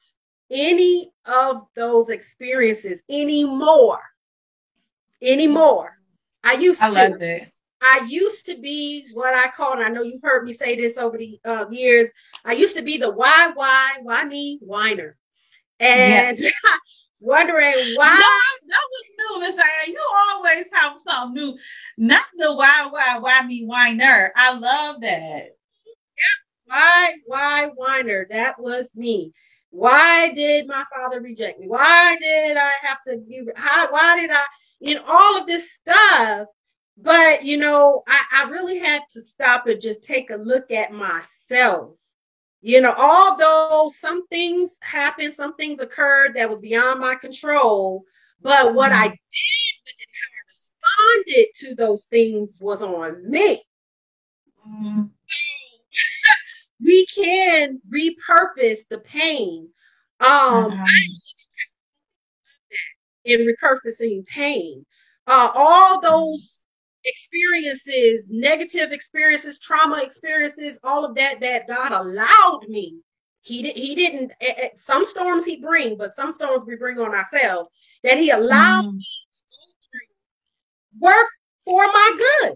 any 0.49 1.11
of 1.25 1.65
those 1.77 2.09
experiences 2.09 3.03
anymore. 3.09 4.01
Anymore. 5.21 5.97
I 6.43 6.53
used 6.53 6.81
I 6.81 6.89
to. 6.89 7.47
I 7.81 8.05
used 8.07 8.45
to 8.45 8.57
be 8.57 9.07
what 9.13 9.33
I 9.33 9.49
call, 9.49 9.73
and 9.73 9.83
I 9.83 9.89
know 9.89 10.03
you've 10.03 10.21
heard 10.21 10.45
me 10.45 10.53
say 10.53 10.75
this 10.75 10.97
over 10.97 11.17
the 11.17 11.39
uh, 11.43 11.65
years. 11.71 12.11
I 12.45 12.53
used 12.53 12.75
to 12.77 12.83
be 12.83 12.97
the 12.97 13.09
why, 13.09 13.51
why, 13.53 13.97
why 14.03 14.23
me 14.23 14.59
whiner. 14.61 15.17
And 15.79 16.37
yeah. 16.39 16.51
wondering 17.19 17.73
why. 17.95 18.19
No, 18.19 18.67
that 18.67 18.87
was 18.91 19.05
new, 19.17 19.39
Miss 19.41 19.57
Ann. 19.57 19.93
You 19.93 20.01
always 20.29 20.65
have 20.73 20.99
something 20.99 21.33
new. 21.33 21.57
Not 21.97 22.25
the 22.37 22.53
why, 22.55 22.87
why, 22.91 23.17
why 23.17 23.45
me 23.47 23.65
whiner. 23.65 24.31
I 24.35 24.57
love 24.57 25.01
that. 25.01 25.43
Yeah, 25.43 26.65
why, 26.65 27.15
why 27.25 27.71
whiner? 27.75 28.27
That 28.29 28.59
was 28.59 28.95
me. 28.95 29.33
Why 29.71 30.33
did 30.33 30.67
my 30.67 30.83
father 30.93 31.19
reject 31.19 31.59
me? 31.59 31.67
Why 31.67 32.17
did 32.19 32.57
I 32.57 32.71
have 32.83 32.97
to? 33.07 33.21
How? 33.55 33.91
Why 33.91 34.19
did 34.19 34.29
I? 34.29 34.45
Know, 34.81 35.03
all 35.07 35.39
of 35.39 35.47
this 35.47 35.73
stuff. 35.73 36.47
But 37.01 37.43
you 37.43 37.57
know, 37.57 38.03
I, 38.07 38.45
I 38.45 38.49
really 38.49 38.79
had 38.79 39.03
to 39.11 39.21
stop 39.21 39.67
and 39.67 39.81
just 39.81 40.03
take 40.03 40.29
a 40.29 40.35
look 40.35 40.71
at 40.71 40.93
myself 40.93 41.95
you 42.61 42.79
know, 42.79 42.93
although 42.95 43.89
some 43.93 44.27
things 44.27 44.77
happened, 44.81 45.33
some 45.33 45.55
things 45.55 45.79
occurred 45.79 46.35
that 46.35 46.49
was 46.49 46.61
beyond 46.61 46.99
my 46.99 47.15
control, 47.15 48.03
but 48.39 48.75
what 48.75 48.91
I 48.91 49.07
mm-hmm. 49.07 49.13
did 49.13 49.75
and 49.87 50.07
how 50.19 50.29
I 50.37 50.41
responded 50.47 51.47
to 51.55 51.75
those 51.75 52.05
things 52.05 52.59
was 52.61 52.83
on 52.83 53.29
me. 53.29 53.63
Mm-hmm. 54.67 55.03
we 56.85 57.05
can 57.07 57.81
repurpose 57.91 58.87
the 58.87 58.99
pain. 58.99 59.69
Um, 60.19 60.71
mm-hmm. 60.71 60.85
in 63.25 63.39
repurposing 63.39 64.23
pain. 64.27 64.85
Uh, 65.25 65.49
all 65.55 65.99
those 65.99 66.65
experiences, 67.05 68.29
negative 68.31 68.91
experiences, 68.91 69.59
trauma 69.59 70.01
experiences, 70.01 70.79
all 70.83 71.05
of 71.05 71.15
that 71.15 71.39
that 71.41 71.67
God 71.67 71.91
allowed 71.91 72.65
me. 72.67 72.99
He 73.41 73.63
did, 73.63 73.75
he 73.75 73.95
didn't 73.95 74.31
eh, 74.39 74.53
eh, 74.57 74.69
some 74.75 75.03
storms 75.05 75.45
he 75.45 75.57
bring, 75.57 75.97
but 75.97 76.13
some 76.13 76.31
storms 76.31 76.63
we 76.65 76.75
bring 76.75 76.99
on 76.99 77.15
ourselves 77.15 77.69
that 78.03 78.17
he 78.17 78.29
allowed 78.29 78.85
mm. 78.85 78.93
me 78.93 78.99
to 79.01 79.41
go 79.49 79.71
through 81.01 81.09
work 81.09 81.27
for 81.65 81.87
my 81.87 82.15
good 82.17 82.53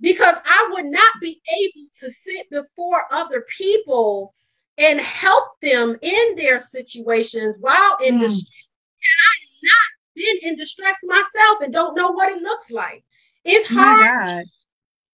because 0.00 0.36
I 0.44 0.68
would 0.72 0.86
not 0.86 1.14
be 1.20 1.40
able 1.62 1.88
to 2.00 2.10
sit 2.10 2.50
before 2.50 3.04
other 3.12 3.46
people 3.56 4.34
and 4.78 5.00
help 5.00 5.44
them 5.62 5.96
in 6.02 6.36
their 6.36 6.58
situations 6.58 7.56
while 7.60 7.96
in 8.04 8.16
Mm. 8.16 8.20
distress. 8.20 8.66
And 9.02 9.20
I've 9.30 9.62
not 9.62 9.90
been 10.16 10.50
in 10.50 10.56
distress 10.56 10.98
myself 11.04 11.60
and 11.62 11.72
don't 11.72 11.94
know 11.96 12.10
what 12.10 12.30
it 12.30 12.42
looks 12.42 12.70
like. 12.70 13.04
It's 13.46 13.70
My 13.70 13.82
hard 13.82 14.00
God. 14.00 14.38
to 14.38 14.44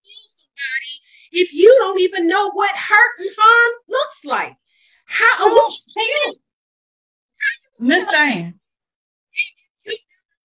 heal 0.01 1.43
if 1.43 1.53
you 1.53 1.75
don't 1.79 1.99
even 1.99 2.27
know 2.27 2.51
what 2.51 2.75
hurt 2.75 3.11
and 3.19 3.29
harm 3.37 3.73
looks 3.87 4.25
like. 4.25 4.55
How 5.05 5.37
Come 5.37 5.51
what 5.51 5.73
you 5.95 6.35
Miss 7.79 8.05
Diane. 8.07 8.59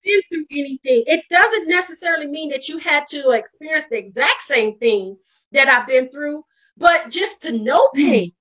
been 0.04 0.20
through 0.28 0.46
anything. 0.50 1.04
It 1.06 1.24
doesn't 1.30 1.68
necessarily 1.68 2.26
mean 2.26 2.50
that 2.50 2.68
you 2.68 2.78
had 2.78 3.06
to 3.08 3.30
experience 3.30 3.86
the 3.90 3.98
exact 3.98 4.42
same 4.42 4.78
thing 4.78 5.16
that 5.52 5.68
I've 5.68 5.86
been 5.86 6.10
through, 6.10 6.44
but 6.76 7.10
just 7.10 7.40
to 7.42 7.52
know 7.52 7.88
hmm. 7.94 8.00
pain, 8.00 8.32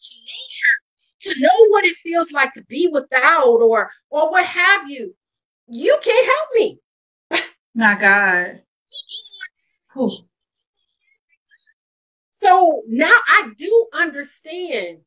to 0.00 0.14
know 0.14 0.46
hurt, 0.62 1.34
to 1.34 1.40
know 1.40 1.68
what 1.68 1.84
it 1.84 1.96
feels 2.02 2.32
like 2.32 2.52
to 2.54 2.64
be 2.64 2.88
without 2.88 3.44
or 3.44 3.90
or 4.10 4.30
what 4.30 4.46
have 4.46 4.88
you. 4.88 5.14
You 5.68 5.98
can't 6.02 6.26
help 6.26 6.48
me. 6.54 6.78
My 7.74 7.94
God. 7.94 8.62
So 12.32 12.82
now 12.88 13.12
I 13.28 13.50
do 13.58 13.86
understand 13.94 14.98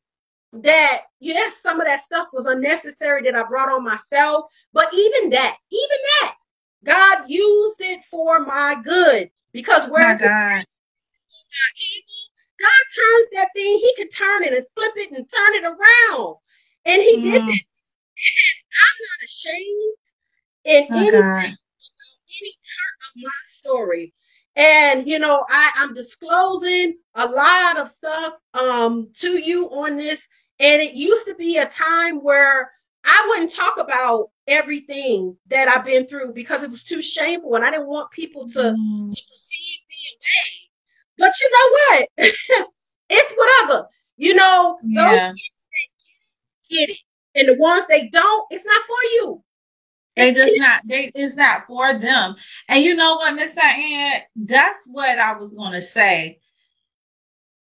that 0.52 1.02
yes, 1.20 1.58
some 1.60 1.80
of 1.80 1.86
that 1.86 2.00
stuff 2.02 2.28
was 2.32 2.46
unnecessary 2.46 3.22
that 3.24 3.34
I 3.34 3.44
brought 3.44 3.70
on 3.70 3.84
myself, 3.84 4.46
but 4.72 4.88
even 4.94 5.30
that, 5.30 5.56
even 5.72 5.98
that, 6.22 6.36
God 6.84 7.24
used 7.28 7.80
it 7.80 8.04
for 8.04 8.40
my 8.44 8.76
good 8.84 9.30
because 9.52 9.88
where 9.88 10.16
God. 10.18 10.64
evil, 11.80 12.24
God 12.60 12.84
turns 12.96 13.28
that 13.34 13.48
thing, 13.54 13.78
He 13.80 13.94
can 13.96 14.08
turn 14.10 14.44
it 14.44 14.54
and 14.54 14.66
flip 14.76 14.92
it 14.96 15.12
and 15.12 15.26
turn 15.30 15.54
it 15.54 15.64
around, 15.64 16.36
and 16.86 17.02
He 17.02 17.20
did 17.22 17.42
Mm. 17.42 17.46
that. 17.46 17.62
And 18.26 18.56
I'm 18.82 18.98
not 19.08 19.24
ashamed 19.24 19.96
in 20.64 20.86
My 20.90 21.02
any 21.02 21.10
God. 21.10 21.56
Any 22.42 22.52
part 22.52 23.00
of 23.00 23.22
my 23.22 23.30
story. 23.44 24.14
And 24.56 25.06
you 25.08 25.18
know, 25.18 25.44
I, 25.48 25.70
I'm 25.76 25.94
disclosing 25.94 26.96
a 27.14 27.26
lot 27.26 27.78
of 27.78 27.88
stuff 27.88 28.34
um 28.54 29.10
to 29.14 29.38
you 29.38 29.68
on 29.70 29.96
this. 29.96 30.28
And 30.60 30.80
it 30.80 30.94
used 30.94 31.26
to 31.26 31.34
be 31.34 31.58
a 31.58 31.66
time 31.66 32.22
where 32.22 32.70
I 33.04 33.26
wouldn't 33.28 33.50
talk 33.52 33.78
about 33.78 34.30
everything 34.46 35.36
that 35.48 35.68
I've 35.68 35.84
been 35.84 36.06
through 36.06 36.32
because 36.32 36.62
it 36.62 36.70
was 36.70 36.84
too 36.84 37.02
shameful 37.02 37.54
and 37.54 37.64
I 37.64 37.70
didn't 37.70 37.88
want 37.88 38.10
people 38.12 38.48
to, 38.50 38.60
Mm. 38.60 39.10
to 39.14 39.22
perceive 39.30 39.78
me 39.90 39.96
away. 40.14 40.70
But 41.18 41.32
you 41.40 41.50
know 41.50 41.68
what? 41.98 42.08
it's 43.10 43.34
whatever. 43.36 43.88
You 44.16 44.34
know, 44.34 44.78
those 44.82 45.20
Yeah. 45.20 45.28
kids 45.30 45.68
that 45.72 45.88
get 46.70 46.88
it, 46.88 46.88
get 46.88 46.90
it. 46.90 46.98
And 47.36 47.48
the 47.48 47.60
ones 47.60 47.84
they 47.88 48.08
don't, 48.08 48.46
it's 48.50 48.64
not 48.64 48.82
for 48.84 49.02
you. 49.14 49.44
They 50.16 50.34
just 50.34 50.58
not 50.58 50.82
they 50.86 51.12
it's 51.14 51.36
not 51.36 51.66
for 51.66 51.98
them. 51.98 52.36
And 52.68 52.84
you 52.84 52.94
know 52.96 53.16
what, 53.16 53.34
Miss 53.34 53.54
Diane, 53.56 54.22
that's 54.36 54.88
what 54.92 55.18
I 55.18 55.34
was 55.36 55.56
gonna 55.56 55.82
say. 55.82 56.40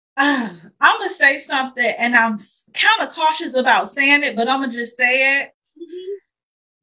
I'm 0.17 0.61
gonna 0.81 1.09
say 1.09 1.39
something, 1.39 1.93
and 1.99 2.15
I'm 2.15 2.37
kind 2.73 3.07
of 3.07 3.13
cautious 3.15 3.55
about 3.55 3.89
saying 3.89 4.23
it, 4.23 4.35
but 4.35 4.49
I'm 4.49 4.61
gonna 4.61 4.73
just 4.73 4.97
say 4.97 5.41
it. 5.43 5.51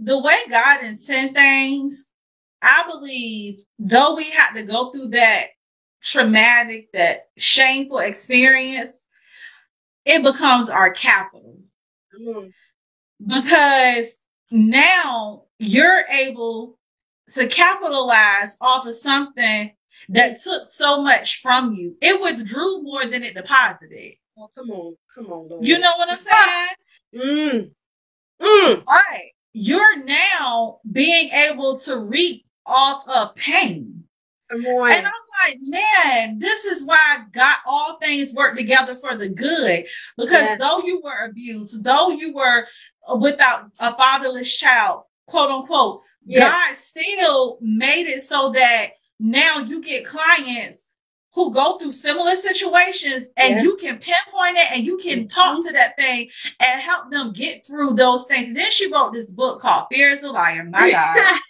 The 0.01 0.18
way 0.20 0.37
God 0.51 0.85
intend 0.85 1.35
things, 1.35 2.07
I 2.62 2.85
believe, 2.90 3.61
though 3.79 4.16
we 4.16 4.31
had 4.31 4.55
to 4.55 4.64
go 4.64 4.92
through 4.92 5.11
that 5.11 5.48
traumatic, 6.03 6.92
that 6.94 7.29
shameful 7.38 7.98
experience, 8.01 9.07
it 10.07 10.22
becomes 10.25 10.70
our 10.70 10.92
capital 10.92 11.59
Mm. 12.20 12.53
because 13.27 14.21
now 14.52 15.44
you're 15.58 16.04
able 16.10 16.78
to 17.32 17.46
capitalize 17.46 18.56
off 18.60 18.86
of 18.86 18.94
something 18.94 19.72
that 20.10 20.38
took 20.40 20.68
so 20.68 21.02
much 21.02 21.40
from 21.40 21.74
you. 21.74 21.96
It 22.00 22.20
withdrew 22.20 22.82
more 22.82 23.06
than 23.06 23.22
it 23.22 23.34
deposited. 23.34 24.14
Oh, 24.38 24.50
come 24.56 24.70
on, 24.70 24.96
come 25.14 25.26
on, 25.32 25.48
Lord. 25.48 25.66
You 25.66 25.78
know 25.78 25.92
what 25.96 26.10
I'm 26.10 26.18
saying? 26.18 26.68
Mm. 27.14 27.70
Mm. 28.40 28.86
Right. 28.86 29.30
You're 29.54 30.02
now 30.02 30.80
being 30.90 31.30
able 31.30 31.78
to 31.80 31.98
reap 31.98 32.44
off 32.66 33.06
of 33.08 33.34
pain. 33.34 34.01
And 34.92 35.06
I'm 35.06 35.12
like, 35.46 35.58
man, 35.62 36.38
this 36.38 36.64
is 36.64 36.84
why 36.84 37.24
God 37.32 37.56
all 37.66 37.98
things 37.98 38.34
work 38.34 38.56
together 38.56 38.94
for 38.96 39.16
the 39.16 39.28
good. 39.28 39.86
Because 40.16 40.42
Yes. 40.42 40.58
though 40.58 40.80
you 40.80 41.00
were 41.02 41.24
abused, 41.24 41.84
though 41.84 42.10
you 42.10 42.32
were 42.34 42.66
without 43.18 43.70
a 43.80 43.94
fatherless 43.94 44.54
child, 44.54 45.04
quote 45.26 45.50
unquote, 45.50 46.02
Yes. 46.24 46.40
God 46.40 46.76
still 46.76 47.58
made 47.60 48.06
it 48.06 48.22
so 48.22 48.50
that 48.50 48.90
now 49.18 49.58
you 49.58 49.82
get 49.82 50.06
clients 50.06 50.88
who 51.34 51.52
go 51.52 51.78
through 51.78 51.92
similar 51.92 52.36
situations 52.36 53.24
and 53.36 53.56
Yeah. 53.56 53.62
you 53.62 53.76
can 53.76 53.98
pinpoint 53.98 54.58
it 54.58 54.72
and 54.72 54.84
you 54.84 54.98
can 54.98 55.20
mm-hmm. 55.20 55.26
talk 55.28 55.64
to 55.64 55.72
that 55.72 55.96
thing 55.96 56.30
and 56.60 56.80
help 56.80 57.10
them 57.10 57.32
get 57.32 57.66
through 57.66 57.94
those 57.94 58.26
things. 58.26 58.52
Then 58.54 58.70
she 58.70 58.92
wrote 58.92 59.12
this 59.12 59.32
book 59.32 59.60
called 59.60 59.86
Fear 59.90 60.10
is 60.10 60.22
a 60.22 60.30
Liar. 60.30 60.64
My 60.64 60.90
God. 60.90 61.40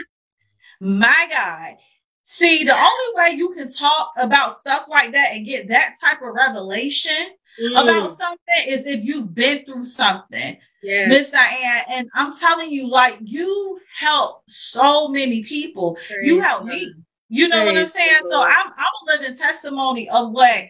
My 0.80 1.26
God. 1.30 1.76
See, 2.24 2.64
the 2.64 2.74
only 2.76 3.14
way 3.14 3.30
you 3.36 3.50
can 3.50 3.70
talk 3.70 4.12
about 4.16 4.56
stuff 4.56 4.86
like 4.88 5.12
that 5.12 5.32
and 5.32 5.44
get 5.46 5.68
that 5.68 5.96
type 6.00 6.22
of 6.22 6.34
revelation 6.34 7.16
Mm. 7.60 7.82
about 7.82 8.10
something 8.12 8.38
is 8.66 8.86
if 8.86 9.04
you've 9.04 9.34
been 9.34 9.62
through 9.66 9.84
something, 9.84 10.56
yes. 10.82 11.08
Miss 11.08 11.30
Diane. 11.32 11.82
And 11.90 12.08
I'm 12.14 12.32
telling 12.32 12.70
you, 12.72 12.88
like, 12.88 13.18
you 13.20 13.78
help 13.94 14.42
so 14.46 15.08
many 15.08 15.42
people. 15.42 15.98
you 16.22 16.40
help 16.40 16.60
God. 16.60 16.68
me. 16.68 16.94
You 17.28 17.48
know 17.48 17.64
what 17.64 17.70
I'm 17.70 17.74
Praise 17.82 17.92
saying? 17.92 18.22
So 18.30 18.42
I'm, 18.42 18.72
I'm 18.76 19.08
a 19.08 19.12
living 19.12 19.36
testimony 19.36 20.08
of 20.08 20.30
what 20.32 20.64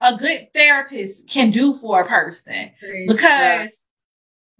a 0.00 0.16
good 0.16 0.52
therapist 0.54 1.28
can 1.28 1.50
do 1.50 1.72
for 1.72 2.02
a 2.02 2.06
person 2.06 2.70
Praise 2.80 3.08
God. 3.08 3.16
because 3.16 3.84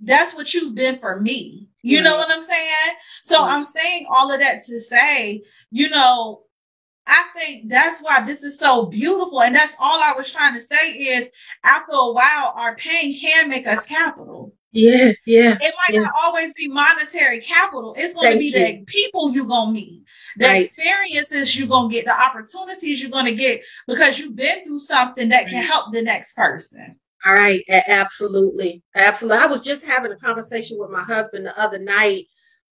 that's 0.01 0.35
what 0.35 0.53
you've 0.55 0.75
been 0.75 0.99
for 0.99 1.21
me. 1.21 1.69
You 1.83 2.01
know 2.03 2.17
what 2.17 2.31
I'm 2.31 2.43
saying? 2.43 2.75
So 3.23 3.41
Yes. 3.41 3.49
I'm 3.51 3.65
saying 3.65 4.07
all 4.09 4.33
of 4.33 4.41
that 4.41 4.63
to 4.65 4.81
say, 4.81 5.43
you 5.73 5.89
know, 5.89 6.43
I 7.07 7.25
think 7.37 7.69
that's 7.69 8.01
why 8.01 8.25
this 8.25 8.45
is 8.45 8.59
so 8.59 8.87
beautiful. 8.87 9.43
And 9.43 9.55
that's 9.57 9.75
all 9.81 10.01
I 10.03 10.13
was 10.13 10.31
trying 10.33 10.55
to 10.55 10.61
say 10.61 10.93
is 10.93 11.31
after 11.65 11.93
a 11.95 12.13
while, 12.13 12.53
our 12.55 12.77
pain 12.77 13.19
can 13.19 13.49
make 13.49 13.67
us 13.67 13.87
capital. 13.87 14.55
yeah, 14.75 15.13
yeah. 15.27 15.59
It 15.61 15.75
might 15.77 15.95
Yeah. 15.95 16.03
not 16.03 16.13
always 16.23 16.55
be 16.55 16.69
monetary 16.69 17.41
capital. 17.41 17.95
It's 17.99 18.15
going 18.15 18.33
to 18.33 18.39
be 18.39 18.51
the 18.53 18.85
people 18.87 19.33
you're 19.35 19.45
going 19.47 19.69
to 19.69 19.73
meet, 19.73 20.05
the 20.39 20.47
Right. 20.47 20.65
experiences 20.65 21.59
you're 21.59 21.69
going 21.69 21.91
to 21.91 21.95
get, 21.95 22.05
the 22.07 22.19
opportunities 22.19 23.03
you're 23.03 23.11
going 23.11 23.27
to 23.27 23.35
get 23.35 23.63
because 23.87 24.19
you've 24.19 24.37
been 24.37 24.65
through 24.65 24.79
something 24.79 25.29
that 25.31 25.49
can 25.49 25.63
help 25.63 25.93
the 25.93 26.01
next 26.03 26.35
person. 26.35 26.99
All 27.27 27.35
right, 27.35 27.63
absolutely, 27.89 28.83
absolutely. 28.95 29.43
I 29.45 29.47
was 29.47 29.61
just 29.61 29.85
having 29.85 30.11
a 30.13 30.17
conversation 30.17 30.79
with 30.81 30.91
my 30.91 31.03
husband 31.03 31.47
the 31.47 31.61
other 31.61 31.79
night, 31.79 32.25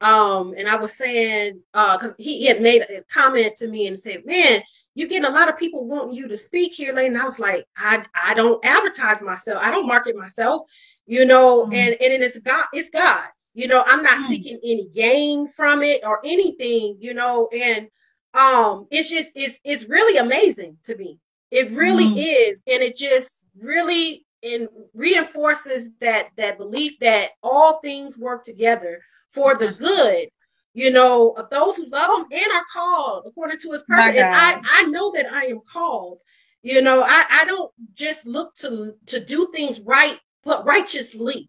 um, 0.00 0.54
and 0.56 0.68
I 0.68 0.76
was 0.76 0.96
saying, 0.96 1.60
uh, 1.74 1.96
because 1.96 2.14
he 2.18 2.46
had 2.46 2.60
made 2.62 2.82
a 2.82 3.02
comment 3.12 3.56
to 3.56 3.68
me 3.68 3.86
and 3.88 3.98
said, 3.98 4.24
"Man, 4.26 4.62
you're 4.94 5.08
getting 5.08 5.24
a 5.28 5.34
lot 5.34 5.48
of 5.48 5.58
people 5.58 5.86
wanting 5.86 6.14
you 6.14 6.28
to 6.28 6.36
speak 6.36 6.74
here, 6.74 6.92
Lane." 6.94 7.08
And 7.14 7.18
I 7.18 7.24
was 7.24 7.40
like, 7.40 7.66
"I, 7.76 8.04
I 8.14 8.34
don't 8.34 8.64
advertise 8.64 9.22
myself. 9.22 9.60
I 9.62 9.70
don't 9.70 9.88
market 9.88 10.16
myself, 10.16 10.62
you 11.06 11.24
know." 11.24 11.66
Mm. 11.66 11.74
And 11.74 11.96
and 12.00 12.22
it's 12.22 12.38
God, 12.40 12.66
it's 12.72 12.90
God. 12.90 13.26
You 13.54 13.66
know, 13.66 13.82
I'm 13.86 14.02
not 14.04 14.20
Mm. 14.20 14.28
seeking 14.28 14.60
any 14.62 14.88
gain 14.94 15.48
from 15.48 15.82
it 15.82 16.02
or 16.04 16.20
anything, 16.24 16.96
you 17.00 17.14
know. 17.14 17.48
And 17.52 17.88
um, 18.34 18.86
it's 18.90 19.10
just 19.10 19.32
it's 19.34 19.60
it's 19.64 19.84
really 19.88 20.18
amazing 20.18 20.78
to 20.84 20.96
me. 20.96 21.18
It 21.50 21.72
really 21.72 22.10
Mm. 22.10 22.50
is, 22.52 22.62
and 22.68 22.82
it 22.82 22.96
just 22.96 23.42
really 23.58 24.24
and 24.44 24.68
reinforces 24.94 25.90
that 26.00 26.28
that 26.36 26.58
belief 26.58 26.98
that 27.00 27.30
all 27.42 27.80
things 27.80 28.16
work 28.18 28.44
together 28.44 29.02
for 29.32 29.56
the 29.56 29.72
good 29.72 30.28
you 30.74 30.90
know 30.90 31.36
those 31.50 31.76
who 31.76 31.86
love 31.88 32.20
him 32.20 32.26
and 32.30 32.52
are 32.52 32.64
called 32.72 33.24
according 33.26 33.58
to 33.58 33.72
his 33.72 33.82
purpose. 33.82 34.16
And 34.16 34.34
i 34.34 34.60
i 34.70 34.82
know 34.84 35.10
that 35.12 35.32
i 35.32 35.44
am 35.44 35.60
called 35.70 36.18
you 36.62 36.82
know 36.82 37.02
i 37.02 37.24
i 37.30 37.44
don't 37.44 37.72
just 37.94 38.26
look 38.26 38.54
to 38.56 38.94
to 39.06 39.20
do 39.24 39.50
things 39.54 39.80
right 39.80 40.18
but 40.44 40.64
righteously 40.64 41.48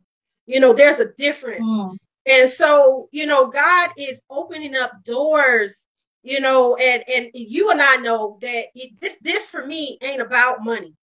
you 0.50 0.60
know 0.60 0.74
there's 0.74 1.00
a 1.00 1.14
difference. 1.18 1.72
Mm. 1.72 1.96
and 2.26 2.50
so, 2.50 3.08
you 3.12 3.28
know, 3.28 3.48
God 3.48 3.92
is 3.98 4.24
opening 4.32 4.76
up 4.76 4.92
doors, 5.06 5.86
you 6.24 6.40
know, 6.40 6.76
and 6.76 7.04
and 7.08 7.30
you 7.34 7.70
and 7.70 7.82
I 7.82 7.98
know 7.98 8.40
that 8.42 8.66
it, 8.74 9.00
this 9.00 9.18
this 9.22 9.50
for 9.52 9.66
me 9.66 10.00
ain't 10.02 10.22
about 10.22 10.64
money 10.64 10.96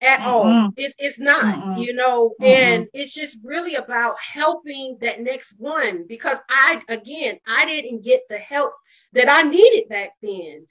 at 0.00 0.20
all. 0.20 0.44
Mm-mm. 0.44 0.72
It's 0.76 0.94
it's 0.98 1.18
not, 1.18 1.44
Mm-mm. 1.44 1.84
you 1.84 1.94
know, 1.94 2.34
Mm-mm. 2.40 2.46
and 2.46 2.86
it's 2.92 3.14
just 3.14 3.38
really 3.42 3.74
about 3.74 4.16
helping 4.18 4.98
that 5.00 5.20
next 5.20 5.56
one 5.58 6.06
because 6.08 6.38
I 6.48 6.82
again, 6.88 7.38
I 7.46 7.66
didn't 7.66 8.04
get 8.04 8.22
the 8.28 8.38
help 8.38 8.72
that 9.12 9.28
I 9.28 9.42
needed 9.42 9.88
back 9.88 10.10
then. 10.22 10.66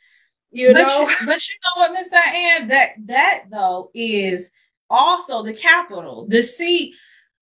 You 0.51 0.73
but 0.73 0.83
know, 0.83 1.01
you, 1.01 1.07
but 1.25 1.47
you 1.47 1.55
know 1.63 1.81
what, 1.81 1.91
Miss 1.93 2.09
Diane, 2.09 2.67
that 2.69 2.89
that 3.05 3.43
though 3.51 3.91
is 3.93 4.51
also 4.89 5.43
the 5.43 5.53
capital, 5.53 6.25
the 6.27 6.43
C. 6.43 6.93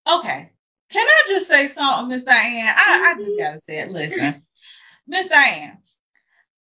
Okay. 0.07 0.51
Can 0.91 1.07
I 1.07 1.23
just 1.27 1.47
say 1.47 1.67
something, 1.67 2.09
Miss 2.09 2.23
Diane? 2.23 2.73
I, 2.75 3.13
I 3.13 3.15
just 3.17 3.29
mm-hmm. 3.29 3.43
gotta 3.43 3.59
say 3.59 3.79
it. 3.79 3.91
Listen, 3.91 4.43
Miss 5.07 5.27
Diane, 5.27 5.77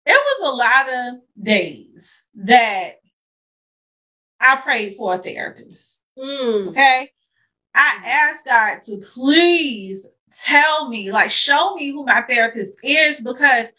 it 0.06 0.12
was 0.40 0.52
a 0.52 0.56
lot 0.56 0.92
of 0.92 1.20
days 1.42 2.24
that 2.34 2.99
I 4.40 4.56
prayed 4.56 4.96
for 4.96 5.14
a 5.14 5.18
therapist. 5.18 6.00
Mm. 6.18 6.68
Okay. 6.68 7.10
I 7.74 7.98
asked 8.04 8.46
God 8.46 8.80
to 8.86 8.98
please 9.14 10.10
tell 10.44 10.88
me, 10.88 11.12
like, 11.12 11.30
show 11.30 11.74
me 11.74 11.90
who 11.90 12.04
my 12.04 12.22
therapist 12.22 12.78
is 12.82 13.20
because 13.20 13.72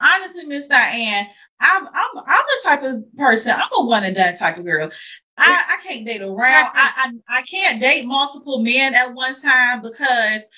honestly, 0.00 0.44
Miss 0.44 0.68
Diane, 0.68 1.26
I'm 1.60 1.86
I'm 1.86 2.18
I'm 2.26 2.44
the 2.48 2.60
type 2.64 2.82
of 2.82 3.04
person, 3.16 3.54
I'm 3.56 3.68
a 3.76 3.84
one 3.84 4.04
and 4.04 4.16
done 4.16 4.36
type 4.36 4.58
of 4.58 4.64
girl. 4.64 4.90
I, 5.38 5.78
I 5.78 5.86
can't 5.86 6.06
date 6.06 6.22
around. 6.22 6.70
I, 6.74 7.12
I 7.28 7.38
I 7.38 7.42
can't 7.42 7.80
date 7.80 8.06
multiple 8.06 8.62
men 8.62 8.94
at 8.94 9.14
one 9.14 9.40
time 9.40 9.82
because 9.82 10.48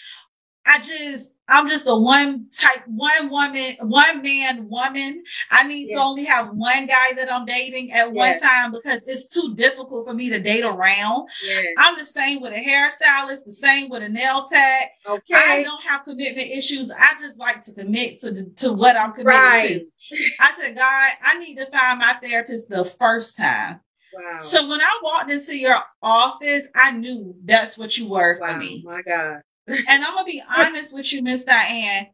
I 0.69 0.79
just 0.81 1.33
I'm 1.51 1.67
just 1.67 1.87
a 1.89 1.97
one 1.97 2.47
type, 2.55 2.83
one 2.87 3.31
woman, 3.31 3.75
one 3.81 4.21
man 4.21 4.69
woman. 4.69 5.25
I 5.51 5.67
need 5.67 5.89
to 5.89 5.95
only 5.95 6.25
have 6.25 6.51
one 6.53 6.87
guy 6.87 7.15
that 7.17 7.33
I'm 7.33 7.47
dating 7.47 7.91
at 7.93 8.13
one 8.13 8.39
time 8.39 8.73
because 8.73 9.09
it's 9.09 9.29
too 9.29 9.55
difficult 9.55 10.07
for 10.07 10.13
me 10.13 10.29
to 10.29 10.39
date 10.39 10.65
around. 10.65 11.29
Yes. 11.47 11.67
I'm 11.79 11.97
the 11.97 12.05
same 12.05 12.43
with 12.43 12.53
a 12.53 12.57
hairstylist, 12.57 13.47
the 13.47 13.55
same 13.55 13.89
with 13.89 14.03
a 14.03 14.11
nail 14.11 14.45
tech. 14.45 14.91
Okay. 15.07 15.35
I 15.35 15.63
don't 15.63 15.83
have 15.85 16.05
commitment 16.05 16.51
issues. 16.51 16.91
I 16.91 17.19
just 17.19 17.39
like 17.39 17.63
to 17.65 17.73
commit 17.73 18.21
to 18.21 18.31
the, 18.31 18.51
to 18.59 18.75
what 18.75 18.97
I'm 18.97 19.13
committed 19.13 19.29
Right. 19.29 19.81
to. 20.11 20.17
I 20.41 20.53
said, 20.53 20.77
God, 20.77 21.11
I 21.23 21.39
need 21.39 21.57
to 21.57 21.67
find 21.71 21.99
my 21.99 22.13
therapist 22.23 22.69
the 22.69 22.85
first 22.85 23.39
time. 23.39 23.81
Wow. 24.13 24.39
So 24.39 24.69
when 24.69 24.81
I 24.81 25.01
walked 25.03 25.31
into 25.31 25.57
your 25.57 25.81
office, 26.03 26.69
I 26.75 26.91
knew 26.91 27.35
that's 27.45 27.79
what 27.79 27.97
you 27.97 28.11
were 28.11 28.37
for 28.37 28.49
wow. 28.49 28.59
me. 28.59 28.83
My 28.85 29.01
God. 29.03 29.41
And 29.69 30.05
I'm 30.05 30.15
gonna 30.15 30.25
be 30.25 30.43
honest 30.57 30.95
with 30.95 31.13
you, 31.13 31.23
Miss 31.23 31.45
Diane. 31.45 32.07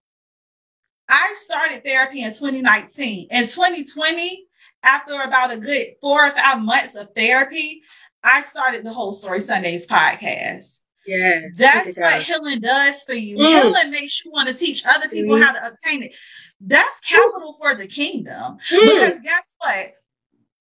I 1.09 1.35
started 1.37 1.85
therapy 1.85 2.23
in 2.23 2.31
2019. 2.31 3.29
In 3.31 3.43
2020, 3.47 4.47
after 4.83 5.21
about 5.23 5.53
a 5.53 5.57
good 5.59 5.89
four 6.01 6.27
or 6.27 6.31
five 6.33 6.63
months 6.63 6.95
of 6.97 7.09
therapy, 7.15 7.83
I 8.23 8.43
started 8.43 8.85
the 8.85 8.93
Whole 8.93 9.13
Story 9.13 9.41
Sundays 9.41 9.87
podcast. 9.87 10.81
Yes. 11.07 11.43
That's 11.59 11.97
what 11.99 12.23
healing 12.23 12.61
does 12.61 13.03
for 13.05 13.13
you. 13.13 13.37
Mm. 13.37 13.47
Healing 13.63 13.91
makes 13.91 14.25
you 14.25 14.31
want 14.31 14.49
to 14.49 14.55
teach 14.55 14.83
other 14.87 15.09
people 15.09 15.37
Mhm. 15.37 15.43
how 15.43 15.53
to 15.53 15.67
obtain 15.67 16.05
it. 16.05 16.13
That's 16.61 16.99
capital 17.01 17.53
for 17.61 17.75
the 17.75 17.87
kingdom. 17.87 18.59
Mm. 18.71 18.81
Because 18.81 19.21
guess 19.21 19.55
what? 19.59 19.93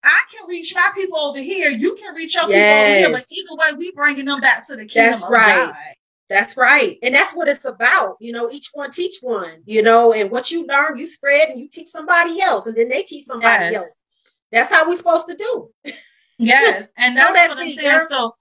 I 0.03 0.19
can 0.33 0.47
reach 0.49 0.75
my 0.75 0.89
people 0.93 1.17
over 1.17 1.39
here. 1.39 1.69
You 1.69 1.95
can 1.95 2.13
reach 2.13 2.35
your 2.35 2.43
people 2.43 2.59
over 2.59 2.87
here. 2.87 3.09
But 3.09 3.21
Yes. 3.21 3.31
either 3.31 3.55
way, 3.55 3.77
we 3.77 3.91
bringing 3.93 4.25
them 4.25 4.41
back 4.41 4.67
to 4.67 4.75
the 4.75 4.85
kingdom 4.85 5.11
That's 5.11 5.23
right. 5.31 5.67
God. 5.67 5.75
That's 6.29 6.57
right. 6.57 6.97
And 7.03 7.13
that's 7.13 7.33
what 7.33 7.47
it's 7.47 7.65
about. 7.65 8.17
You 8.19 8.31
know, 8.31 8.49
each 8.51 8.69
one 8.73 8.91
teach 8.91 9.17
one, 9.21 9.61
you 9.65 9.81
know, 9.83 10.13
and 10.13 10.31
what 10.31 10.51
you 10.51 10.65
learn, 10.65 10.97
you 10.97 11.05
spread 11.07 11.49
and 11.49 11.59
you 11.59 11.67
teach 11.67 11.89
somebody 11.89 12.41
else, 12.41 12.65
and 12.65 12.75
then 12.75 12.89
they 12.89 13.03
teach 13.03 13.25
somebody 13.25 13.65
Yes. 13.71 13.83
else. 13.83 13.99
That's 14.51 14.71
how 14.71 14.87
we're 14.87 14.95
supposed 14.95 15.27
to 15.27 15.35
do. 15.35 15.69
Yes, 16.37 16.91
and 16.97 17.17
that's 17.17 17.33
that 17.33 17.49
what 17.49 17.59
I'm 17.59 17.71
saying. 17.71 17.89
girl. 17.89 18.07
So, 18.09 18.35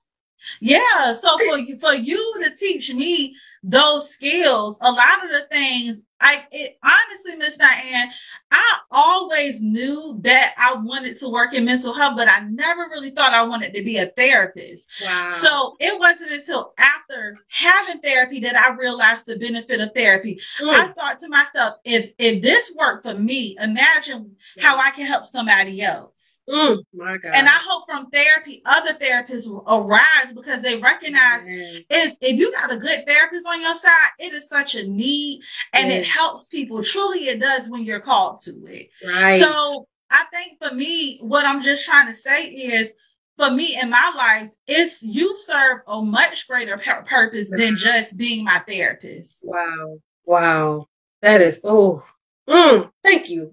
yeah, 0.61 1.13
so 1.13 1.39
for 1.39 1.59
you 1.59 1.79
for 1.79 1.95
you 1.95 2.41
to 2.43 2.51
teach 2.55 2.93
me 2.93 3.35
those 3.63 4.11
skills, 4.11 4.79
a 4.83 4.91
lot 4.91 5.25
of 5.25 5.31
the 5.31 5.47
things, 5.51 6.05
I 6.23 6.47
it, 6.53 6.77
honestly, 6.83 7.37
Miss 7.37 7.57
Diane, 7.57 8.11
I 8.51 8.79
always 8.91 9.61
knew 9.61 10.19
that 10.23 10.55
I 10.57 10.77
wanted 10.77 11.19
to 11.19 11.29
work 11.29 11.53
in 11.53 11.65
mental 11.65 11.93
health, 11.93 12.15
but 12.17 12.29
I 12.29 12.41
never 12.49 12.83
really 12.91 13.11
thought 13.11 13.35
I 13.35 13.43
wanted 13.43 13.75
to 13.75 13.83
be 13.83 13.99
a 13.99 14.07
therapist. 14.07 14.91
Wow. 15.05 15.27
So 15.29 15.77
it 15.81 15.99
wasn't 15.99 16.33
until 16.33 16.73
after 16.79 17.39
having 17.49 18.01
therapy 18.01 18.41
that 18.41 18.57
I 18.57 18.75
realized 18.75 19.27
the 19.27 19.39
benefit 19.39 19.81
of 19.81 19.91
therapy. 19.95 20.41
Mm. 20.61 20.71
I 20.71 20.87
thought 20.87 21.21
to 21.21 21.29
myself, 21.29 21.77
if 21.85 22.13
if 22.19 22.41
this 22.41 22.73
worked 22.79 23.05
for 23.05 23.15
me, 23.15 23.57
imagine 23.61 24.37
how 24.61 24.79
I 24.79 24.91
can 24.91 25.07
help 25.07 25.25
somebody 25.25 25.83
else. 25.83 26.41
Mm. 26.49 26.79
my 26.95 27.19
God. 27.19 27.33
And 27.35 27.49
I 27.49 27.59
hope 27.63 27.85
from 27.87 28.11
therapy, 28.11 28.63
other 28.65 28.95
therapists 28.95 29.49
will 29.49 29.65
arise 29.67 30.33
because 30.35 30.63
they 30.63 30.79
recognize 30.79 31.43
Yes. 31.47 31.83
is 31.91 32.19
if 32.21 32.39
you 32.39 32.53
got 32.53 32.73
a 32.73 32.77
good 32.77 33.07
therapist 33.07 33.47
on 33.47 33.61
your 33.61 33.75
side, 33.75 34.11
it 34.19 34.33
is 34.33 34.49
such 34.49 34.75
a 34.75 34.87
need 34.87 35.43
and 35.73 35.91
it. 35.91 36.07
Helps 36.13 36.49
people. 36.49 36.83
Truly, 36.83 37.29
it 37.29 37.41
does 37.41 37.69
when 37.69 37.85
you're 37.85 38.01
called 38.01 38.41
to 38.43 38.53
it. 38.67 38.89
Right. 39.07 39.41
So 39.41 39.87
I 40.11 40.25
think 40.33 40.59
for 40.59 40.75
me, 40.75 41.19
what 41.23 41.47
I'm 41.47 41.63
just 41.63 41.85
trying 41.85 42.07
to 42.07 42.15
say 42.15 42.49
is 42.49 42.93
for 43.37 43.51
me 43.51 43.79
in 43.81 43.91
my 43.91 44.13
life, 44.17 44.51
it's 44.67 45.03
you 45.03 45.37
serve 45.39 45.81
a 45.87 46.03
much 46.03 46.47
greater 46.47 46.77
pur- 46.77 47.05
purpose 47.05 47.51
than 47.51 47.77
just 47.77 48.17
being 48.17 48.45
my 48.45 48.59
therapist. 48.59 49.45
wow. 49.47 49.99
Wow. 50.25 50.87
That 51.23 51.41
is 51.41 51.61
oh. 51.65 52.05
Mm. 52.49 52.91
Thank 53.03 53.31
you. 53.31 53.53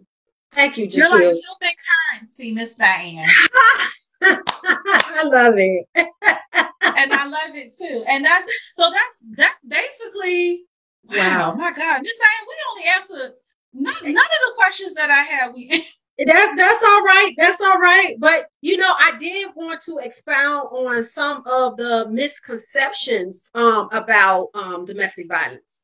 Thank 0.52 0.78
you, 0.78 0.86
You're 0.86 1.10
like 1.10 1.22
human 1.22 1.76
currency, 2.12 2.52
Miss 2.54 2.76
Diane. 2.76 3.30
I 4.22 5.24
love 5.24 5.54
it. 5.58 5.86
and 5.95 7.13
I 7.13 7.26
love 7.28 7.56
it 7.56 7.76
too. 7.78 8.04
And 8.10 8.26
that's 8.26 8.52
so 8.76 8.91
that's 8.91 9.24
that's 9.38 9.60
basically 9.67 10.63
wow, 11.10 11.52
Wow. 11.52 11.56
my 11.56 11.72
God. 11.74 12.02
Miss 12.04 12.17
Diane, 12.17 12.48
we 12.48 12.56
only 12.72 12.89
answered 13.24 13.36
none, 13.74 13.93
none 14.04 14.15
of 14.26 14.41
the 14.48 14.54
questions 14.56 14.93
that 14.95 15.10
I 15.12 15.22
had. 15.24 15.54
We 15.54 15.86
That 16.26 16.54
that's 16.58 16.84
all 16.84 17.04
right. 17.04 17.34
That's 17.38 17.62
all 17.62 17.80
right. 17.80 18.15
But 18.19 18.48
you 18.62 18.78
know, 18.78 18.93
I 19.00 19.13
did 19.17 19.52
want 19.56 19.82
to 19.84 20.00
expound 20.04 20.67
on 20.72 21.06
some 21.06 21.43
of 21.45 21.78
the 21.78 22.08
misconceptions 22.12 23.50
um 23.56 23.89
about 23.93 24.50
um 24.54 24.86
domestic 24.86 25.30
violence. 25.30 25.82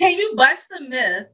can 0.00 0.18
you 0.18 0.34
bust 0.36 0.68
the 0.70 0.80
myth? 0.82 1.26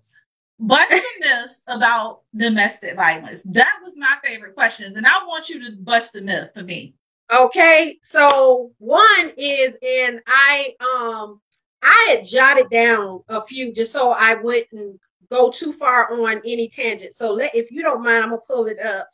Bust 0.58 0.90
the 0.90 1.02
myths 1.20 1.62
about 1.68 2.22
domestic 2.36 2.96
violence. 2.96 3.42
That 3.44 3.78
was 3.84 3.94
my 3.96 4.16
favorite 4.24 4.54
questions, 4.54 4.96
and 4.96 5.06
I 5.06 5.24
want 5.26 5.48
you 5.48 5.64
to 5.70 5.76
bust 5.76 6.12
the 6.12 6.22
myth 6.22 6.50
for 6.54 6.62
me. 6.64 6.96
Okay, 7.32 7.98
so 8.02 8.72
one 8.78 9.32
is, 9.36 9.76
and 9.82 10.20
I 10.26 10.74
um 10.80 11.40
I 11.82 12.06
had 12.10 12.24
jotted 12.26 12.70
down 12.70 13.22
a 13.28 13.40
few 13.42 13.72
just 13.72 13.92
so 13.92 14.10
I 14.10 14.34
wouldn't 14.34 15.00
go 15.30 15.50
too 15.50 15.72
far 15.72 16.12
on 16.12 16.38
any 16.44 16.68
tangent. 16.68 17.14
So 17.14 17.32
let 17.32 17.54
if 17.54 17.70
you 17.70 17.82
don't 17.82 18.02
mind, 18.02 18.24
I'm 18.24 18.30
gonna 18.30 18.42
pull 18.46 18.66
it 18.66 18.78
up. 18.80 19.08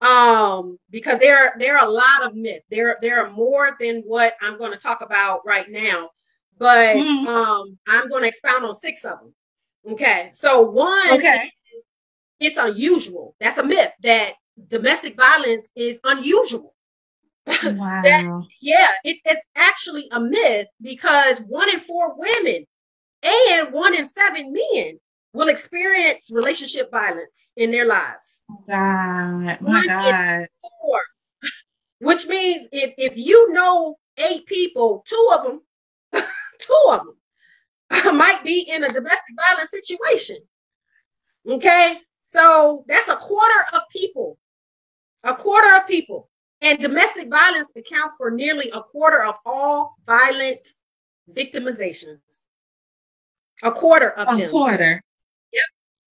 Um, 0.00 0.78
because 0.90 1.18
there 1.18 1.54
there 1.58 1.76
are 1.78 1.86
a 1.88 1.90
lot 1.90 2.22
of 2.24 2.34
myths. 2.36 2.64
There 2.70 2.96
there 3.02 3.24
are 3.24 3.30
more 3.30 3.76
than 3.80 4.02
what 4.02 4.34
I'm 4.40 4.58
going 4.58 4.72
to 4.72 4.78
talk 4.78 5.00
about 5.02 5.40
right 5.46 5.68
now, 5.68 6.10
but 6.58 6.96
Mhm. 6.96 7.26
um 7.26 7.78
I'm 7.88 8.08
going 8.08 8.22
to 8.22 8.28
expound 8.28 8.64
on 8.64 8.74
six 8.74 9.04
of 9.04 9.18
them. 9.20 9.34
Okay, 9.92 10.30
so 10.34 10.62
one 10.62 11.14
Okay. 11.14 11.50
it's 12.40 12.56
unusual. 12.56 13.34
That's 13.40 13.58
a 13.58 13.64
myth 13.64 13.92
that 14.02 14.34
domestic 14.68 15.16
violence 15.16 15.70
is 15.76 16.00
unusual. 16.04 16.74
Wow. 17.64 18.46
Yeah, 18.60 18.88
it's 19.04 19.20
it's 19.24 19.46
actually 19.56 20.08
a 20.12 20.20
myth 20.20 20.66
because 20.80 21.40
one 21.40 21.68
in 21.70 21.80
four 21.80 22.14
women 22.16 22.66
and 23.22 23.72
one 23.72 23.94
in 23.94 24.06
seven 24.06 24.52
men 24.52 24.98
will 25.32 25.48
experience 25.48 26.30
relationship 26.30 26.90
violence 26.90 27.52
in 27.56 27.70
their 27.70 27.86
lives. 27.86 28.44
Oh, 28.50 28.62
God, 28.66 29.60
my 29.60 29.84
God. 29.86 30.46
Four, 30.60 31.00
which 32.00 32.26
means 32.26 32.68
if 32.72 32.94
if 32.98 33.12
you 33.16 33.52
know 33.52 33.96
eight 34.18 34.46
people, 34.46 35.04
two 35.06 35.30
of 35.34 35.44
them, 35.44 35.60
two 36.58 36.84
of 36.90 37.00
them 37.92 38.16
might 38.16 38.42
be 38.44 38.60
in 38.68 38.84
a 38.84 38.88
domestic 38.88 39.34
violence 39.48 39.70
situation. 39.70 40.36
Okay, 41.48 41.98
so 42.22 42.84
that's 42.88 43.08
a 43.08 43.16
quarter 43.16 43.64
of 43.72 43.82
people, 43.90 44.38
a 45.24 45.34
quarter 45.34 45.76
of 45.76 45.86
people. 45.86 46.28
And 46.60 46.80
domestic 46.80 47.28
violence 47.28 47.72
accounts 47.76 48.16
for 48.16 48.30
nearly 48.30 48.70
a 48.70 48.82
quarter 48.82 49.24
of 49.24 49.36
all 49.46 49.94
violent 50.06 50.68
victimizations. 51.32 52.18
A 53.62 53.70
quarter 53.70 54.10
of 54.10 54.28
A 54.28 54.36
them. 54.36 54.48
A 54.48 54.50
quarter. 54.50 55.02
Yep, 55.52 55.64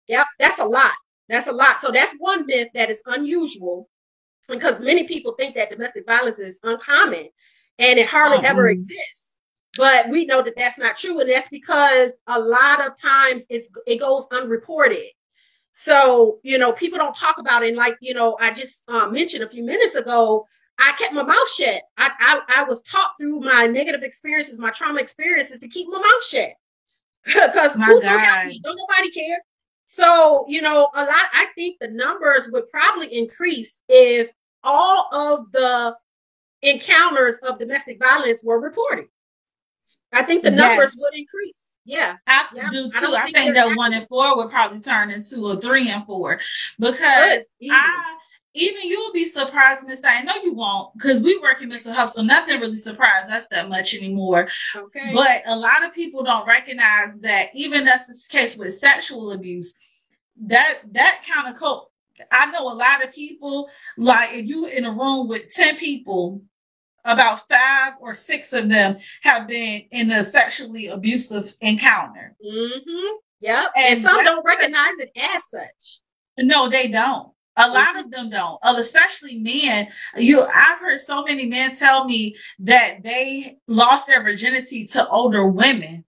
Yep. 0.08 0.26
that's 0.38 0.58
a 0.58 0.64
lot. 0.64 0.92
That's 1.28 1.48
a 1.48 1.52
lot. 1.52 1.80
So 1.80 1.90
that's 1.90 2.14
one 2.18 2.46
myth 2.46 2.68
that 2.74 2.90
is 2.90 3.02
unusual 3.06 3.88
because 4.48 4.78
many 4.78 5.04
people 5.04 5.32
think 5.32 5.56
that 5.56 5.70
domestic 5.70 6.06
violence 6.06 6.38
is 6.38 6.60
uncommon 6.62 7.28
and 7.78 7.98
it 7.98 8.06
hardly 8.06 8.44
ever 8.46 8.68
exists. 8.68 9.38
But 9.76 10.08
we 10.08 10.24
know 10.24 10.40
that 10.42 10.54
that's 10.56 10.78
not 10.78 10.96
true, 10.96 11.20
and 11.20 11.28
that's 11.28 11.50
because 11.50 12.18
a 12.28 12.38
lot 12.40 12.84
of 12.86 12.98
times 12.98 13.44
it's 13.50 13.68
it 13.86 14.00
goes 14.00 14.26
unreported. 14.32 15.04
So 15.78 16.38
you 16.42 16.56
know, 16.56 16.72
people 16.72 16.98
don't 16.98 17.14
talk 17.14 17.38
about 17.38 17.62
it. 17.62 17.68
And 17.68 17.76
like 17.76 17.98
you 18.00 18.14
know, 18.14 18.36
I 18.40 18.52
just 18.52 18.88
uh, 18.88 19.08
mentioned 19.08 19.44
a 19.44 19.48
few 19.48 19.62
minutes 19.62 19.94
ago, 19.94 20.46
I 20.78 20.92
kept 20.92 21.12
my 21.12 21.22
mouth 21.22 21.52
shut. 21.52 21.82
I, 21.98 22.10
I 22.18 22.60
I 22.60 22.62
was 22.64 22.80
taught 22.82 23.12
through 23.20 23.40
my 23.40 23.66
negative 23.66 24.02
experiences, 24.02 24.58
my 24.58 24.70
trauma 24.70 25.00
experiences, 25.00 25.60
to 25.60 25.68
keep 25.68 25.86
my 25.88 25.98
mouth 25.98 26.24
shut 26.26 26.50
because 27.26 27.76
My 27.76 27.86
who's 27.86 28.02
gonna 28.02 28.18
help 28.18 28.38
God. 28.38 28.46
me? 28.46 28.60
Don't 28.64 28.78
nobody 28.88 29.10
care. 29.10 29.38
So, 29.84 30.46
you 30.48 30.62
know, 30.62 30.88
a 30.94 31.04
lot, 31.04 31.28
I 31.34 31.48
think 31.54 31.76
the 31.78 31.88
numbers 31.88 32.48
would 32.50 32.68
probably 32.70 33.14
increase 33.16 33.82
if 33.88 34.32
all 34.64 35.14
of 35.14 35.52
the 35.52 35.94
encounters 36.62 37.38
of 37.46 37.58
domestic 37.58 37.98
violence 38.00 38.42
were 38.42 38.58
reported. 38.58 39.06
I 40.12 40.22
think 40.22 40.42
the 40.42 40.50
numbers 40.50 40.94
yes. 40.94 40.98
would 40.98 41.18
increase. 41.18 41.60
Yeah, 41.86 42.16
I 42.26 42.46
yeah. 42.52 42.68
do 42.70 42.90
too. 42.90 43.14
I, 43.14 43.20
I 43.20 43.22
think, 43.24 43.36
think 43.36 43.54
that 43.54 43.76
one 43.76 43.94
and 43.94 44.06
four 44.08 44.36
would 44.36 44.50
probably 44.50 44.80
turn 44.80 45.12
into 45.12 45.46
a 45.46 45.60
three 45.60 45.88
and 45.88 46.04
four 46.04 46.40
because 46.80 47.46
I 47.62 48.16
even 48.56 48.88
you'll 48.88 49.12
be 49.12 49.26
surprised, 49.26 49.86
Miss. 49.86 50.02
I 50.04 50.22
know 50.22 50.34
you 50.42 50.54
won't, 50.54 50.92
because 50.94 51.22
we 51.22 51.38
work 51.38 51.62
in 51.62 51.68
mental 51.68 51.92
health, 51.92 52.10
so 52.10 52.22
nothing 52.22 52.58
really 52.58 52.76
surprises 52.76 53.30
us 53.30 53.46
that 53.48 53.68
much 53.68 53.94
anymore. 53.94 54.48
Okay. 54.74 55.12
But 55.14 55.42
a 55.46 55.54
lot 55.54 55.84
of 55.84 55.94
people 55.94 56.24
don't 56.24 56.46
recognize 56.46 57.20
that 57.20 57.50
even 57.54 57.84
that's 57.84 58.06
the 58.06 58.36
case 58.36 58.56
with 58.56 58.74
sexual 58.74 59.30
abuse. 59.32 59.74
That 60.46 60.80
that 60.92 61.24
kind 61.30 61.54
of 61.54 61.60
cope. 61.60 61.92
I 62.32 62.50
know 62.50 62.72
a 62.72 62.74
lot 62.74 63.04
of 63.04 63.12
people, 63.12 63.68
like 63.96 64.30
if 64.32 64.46
you 64.46 64.66
in 64.66 64.86
a 64.86 64.90
room 64.90 65.28
with 65.28 65.52
10 65.54 65.76
people, 65.76 66.42
about 67.06 67.48
five 67.48 67.94
or 68.00 68.14
six 68.14 68.52
of 68.52 68.68
them 68.68 68.98
have 69.22 69.48
been 69.48 69.82
in 69.90 70.10
a 70.10 70.24
sexually 70.24 70.88
abusive 70.88 71.52
encounter. 71.60 72.36
Mm-hmm. 72.44 73.16
Yep. 73.40 73.70
And, 73.76 73.94
and 73.94 74.02
some 74.02 74.24
don't 74.24 74.44
recognize 74.44 74.98
it 74.98 75.10
as 75.16 75.48
such. 75.48 76.00
No, 76.38 76.68
they 76.68 76.88
don't. 76.88 77.30
A 77.58 77.70
lot 77.70 77.98
of 77.98 78.10
them 78.10 78.28
don't, 78.28 78.58
uh, 78.62 78.74
especially 78.76 79.38
men. 79.38 79.88
You, 80.14 80.42
I've 80.42 80.78
heard 80.78 81.00
so 81.00 81.24
many 81.24 81.46
men 81.46 81.74
tell 81.74 82.04
me 82.04 82.36
that 82.58 82.98
they 83.02 83.56
lost 83.66 84.06
their 84.06 84.22
virginity 84.22 84.84
to 84.88 85.08
older 85.08 85.46
women. 85.46 86.04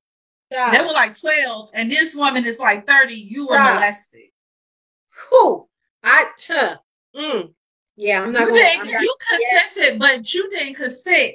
Yeah. 0.51 0.70
They 0.70 0.80
were 0.80 0.92
like 0.92 1.18
12 1.18 1.70
and 1.72 1.90
this 1.90 2.14
woman 2.14 2.44
is 2.44 2.59
like 2.59 2.86
30. 2.86 3.14
You 3.14 3.46
were 3.46 3.55
yeah. 3.55 3.74
molested. 3.74 4.28
Who? 5.30 5.68
I, 6.03 6.26
huh. 6.46 6.76
Mm. 7.16 7.55
Yeah, 7.99 8.22
I'm 8.22 8.30
not. 8.30 8.46
You, 8.46 8.55
didn't, 8.55 9.03
you 9.03 9.16
consented, 9.28 9.92
yeah. 9.94 9.99
but 9.99 10.32
you 10.32 10.49
didn't 10.51 10.74
consent 10.74 11.34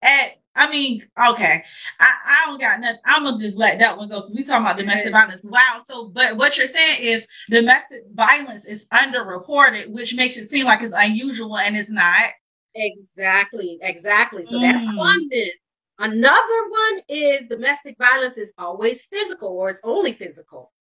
at 0.00 0.36
I 0.56 0.70
mean, 0.70 1.02
okay, 1.30 1.62
I, 1.98 2.12
I 2.26 2.42
don't 2.46 2.60
got 2.60 2.78
nothing. 2.78 3.00
I'm 3.04 3.24
gonna 3.24 3.40
just 3.40 3.58
let 3.58 3.80
that 3.80 3.98
one 3.98 4.08
go 4.08 4.20
because 4.20 4.34
we 4.36 4.44
talking 4.44 4.64
about 4.64 4.76
domestic 4.76 5.12
yes. 5.12 5.20
violence. 5.20 5.44
Wow. 5.44 5.80
So, 5.84 6.08
but 6.10 6.36
what 6.36 6.56
you're 6.56 6.68
saying 6.68 6.98
is 7.02 7.26
domestic 7.50 8.02
violence 8.14 8.64
is 8.64 8.86
underreported, 8.90 9.90
which 9.90 10.14
makes 10.14 10.36
it 10.36 10.48
seem 10.48 10.66
like 10.66 10.82
it's 10.82 10.94
unusual 10.96 11.58
and 11.58 11.76
it's 11.76 11.90
not. 11.90 12.30
Exactly. 12.76 13.78
Exactly. 13.82 14.46
So 14.46 14.58
mm. 14.58 14.60
that's 14.60 14.96
one 14.96 15.28
myth. 15.28 15.54
Another 15.98 16.68
one 16.68 17.00
is 17.08 17.48
domestic 17.48 17.96
violence 17.98 18.38
is 18.38 18.54
always 18.56 19.02
physical 19.04 19.48
or 19.48 19.70
it's 19.70 19.80
only 19.82 20.12
physical. 20.12 20.72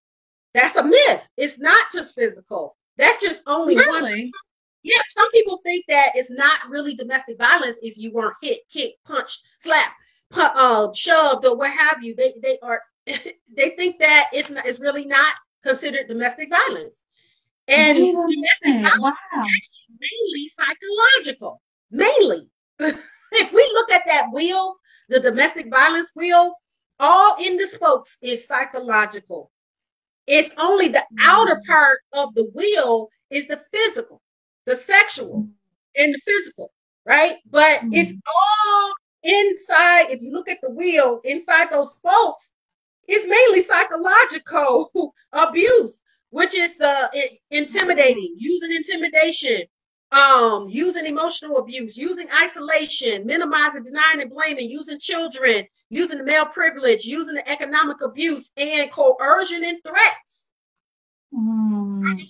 That's 0.54 0.76
a 0.76 0.84
myth. 0.84 1.28
It's 1.36 1.60
not 1.60 1.88
just 1.92 2.14
physical. 2.14 2.78
That's 2.98 3.20
just 3.20 3.42
only 3.48 3.76
really? 3.76 4.26
one 4.26 4.32
yeah, 4.84 5.02
some 5.10 5.30
people 5.32 5.60
think 5.64 5.86
that 5.88 6.12
it's 6.16 6.32
not 6.32 6.60
really 6.70 6.94
domestic 6.94 7.38
violence 7.38 7.78
if 7.82 7.98
you 7.98 8.12
weren't 8.12 8.36
hit, 8.42 8.60
kicked, 8.70 9.04
punched, 9.06 9.44
slapped, 9.60 9.94
uh, 10.36 10.92
shoved, 10.94 11.46
or 11.46 11.56
what 11.56 11.72
have 11.72 12.04
you. 12.04 12.14
They 12.16 12.34
they 12.42 12.58
are 12.62 12.82
they 13.06 13.70
think 13.78 14.00
that 14.00 14.28
it's 14.34 14.50
not 14.50 14.66
it's 14.66 14.82
really 14.82 15.06
not 15.06 15.34
considered 15.64 16.08
domestic 16.08 16.50
violence. 16.50 17.04
And 17.70 17.98
domestic 17.98 18.82
violence 18.82 19.18
wow. 19.34 19.44
is 19.46 19.72
mainly 19.90 20.50
psychological. 20.50 21.62
Mainly. 21.90 22.50
if 22.80 23.54
we 23.54 23.64
look 23.74 23.90
at 23.90 24.04
that 24.06 24.28
wheel, 24.34 24.76
the 25.08 25.22
domestic 25.22 25.70
violence 25.70 26.12
wheel, 26.14 26.54
all 27.00 27.38
in 27.42 27.56
the 27.56 27.68
spokes 27.68 28.18
is 28.22 28.46
psychological. 28.46 29.50
It's 30.28 30.52
only 30.58 30.90
the 30.90 31.04
outer 31.22 31.56
mm. 31.56 31.66
part 31.68 32.00
of 32.12 32.34
the 32.36 32.50
wheel 32.54 33.08
is 33.30 33.48
the 33.48 33.62
physical 33.74 34.22
the 34.66 34.76
sexual 34.76 35.48
and 35.96 36.14
the 36.14 36.20
physical, 36.26 36.72
right? 37.06 37.38
But 37.50 37.80
mm-hmm. 37.80 37.94
it's 37.94 38.14
all 38.14 38.94
inside. 39.24 40.12
If 40.12 40.22
you 40.22 40.32
look 40.32 40.50
at 40.50 40.62
the 40.62 40.70
wheel, 40.70 41.22
inside 41.24 41.72
those 41.72 41.94
spokes, 41.94 42.52
it's 43.08 43.28
mainly 43.28 43.62
psychological 43.62 45.14
abuse, 45.34 46.02
which 46.30 46.56
is 46.56 46.78
the 46.78 47.10
intimidating, 47.52 48.36
using 48.38 48.76
intimidation, 48.76 49.64
um, 50.12 50.68
using 50.70 51.06
emotional 51.06 51.58
abuse, 51.58 51.98
using 51.98 52.28
isolation, 52.42 53.26
minimizing, 53.26 53.84
denying, 53.84 54.22
and 54.22 54.32
blaming, 54.32 54.70
using 54.70 55.00
children, 55.00 55.66
using 55.90 56.20
the 56.20 56.24
male 56.24 56.46
privilege, 56.46 57.06
using 57.06 57.36
the 57.36 57.50
economic 57.50 58.02
abuse, 58.02 58.52
and 58.58 58.92
coercion 58.92 59.64
and 59.64 59.80
threats. 59.86 60.50
Mm. 61.34 62.22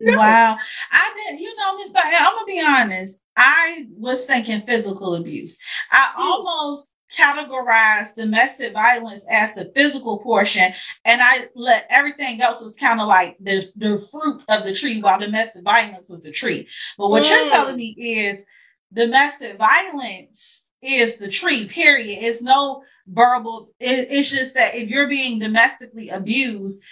Wow. 0.00 0.56
I 0.92 1.12
did, 1.16 1.40
you 1.40 1.54
know, 1.56 1.76
Miss 1.76 1.92
I'm 1.94 2.34
gonna 2.34 2.46
be 2.46 2.62
honest. 2.64 3.20
I 3.36 3.86
was 3.96 4.26
thinking 4.26 4.62
physical 4.62 5.14
abuse. 5.14 5.58
I 5.90 6.12
mm. 6.16 6.20
almost 6.20 6.94
categorized 7.16 8.16
domestic 8.16 8.72
violence 8.74 9.26
as 9.30 9.54
the 9.54 9.72
physical 9.74 10.18
portion, 10.18 10.72
and 11.04 11.20
I 11.22 11.46
let 11.54 11.86
everything 11.90 12.40
else 12.40 12.62
was 12.62 12.76
kind 12.76 13.00
of 13.00 13.08
like 13.08 13.36
the 13.40 13.64
the 13.76 13.98
fruit 14.10 14.42
of 14.48 14.64
the 14.64 14.74
tree, 14.74 15.00
while 15.00 15.18
domestic 15.18 15.64
violence 15.64 16.08
was 16.08 16.22
the 16.22 16.32
tree. 16.32 16.68
But 16.96 17.08
what 17.08 17.24
mm. 17.24 17.30
you're 17.30 17.50
telling 17.50 17.76
me 17.76 17.94
is 17.98 18.44
domestic 18.92 19.58
violence 19.58 20.66
is 20.80 21.18
the 21.18 21.28
tree. 21.28 21.66
Period. 21.66 22.18
It's 22.22 22.42
no 22.42 22.82
verbal. 23.08 23.70
It, 23.80 24.08
it's 24.10 24.30
just 24.30 24.54
that 24.54 24.74
if 24.74 24.88
you're 24.88 25.08
being 25.08 25.38
domestically 25.38 26.08
abused, 26.10 26.82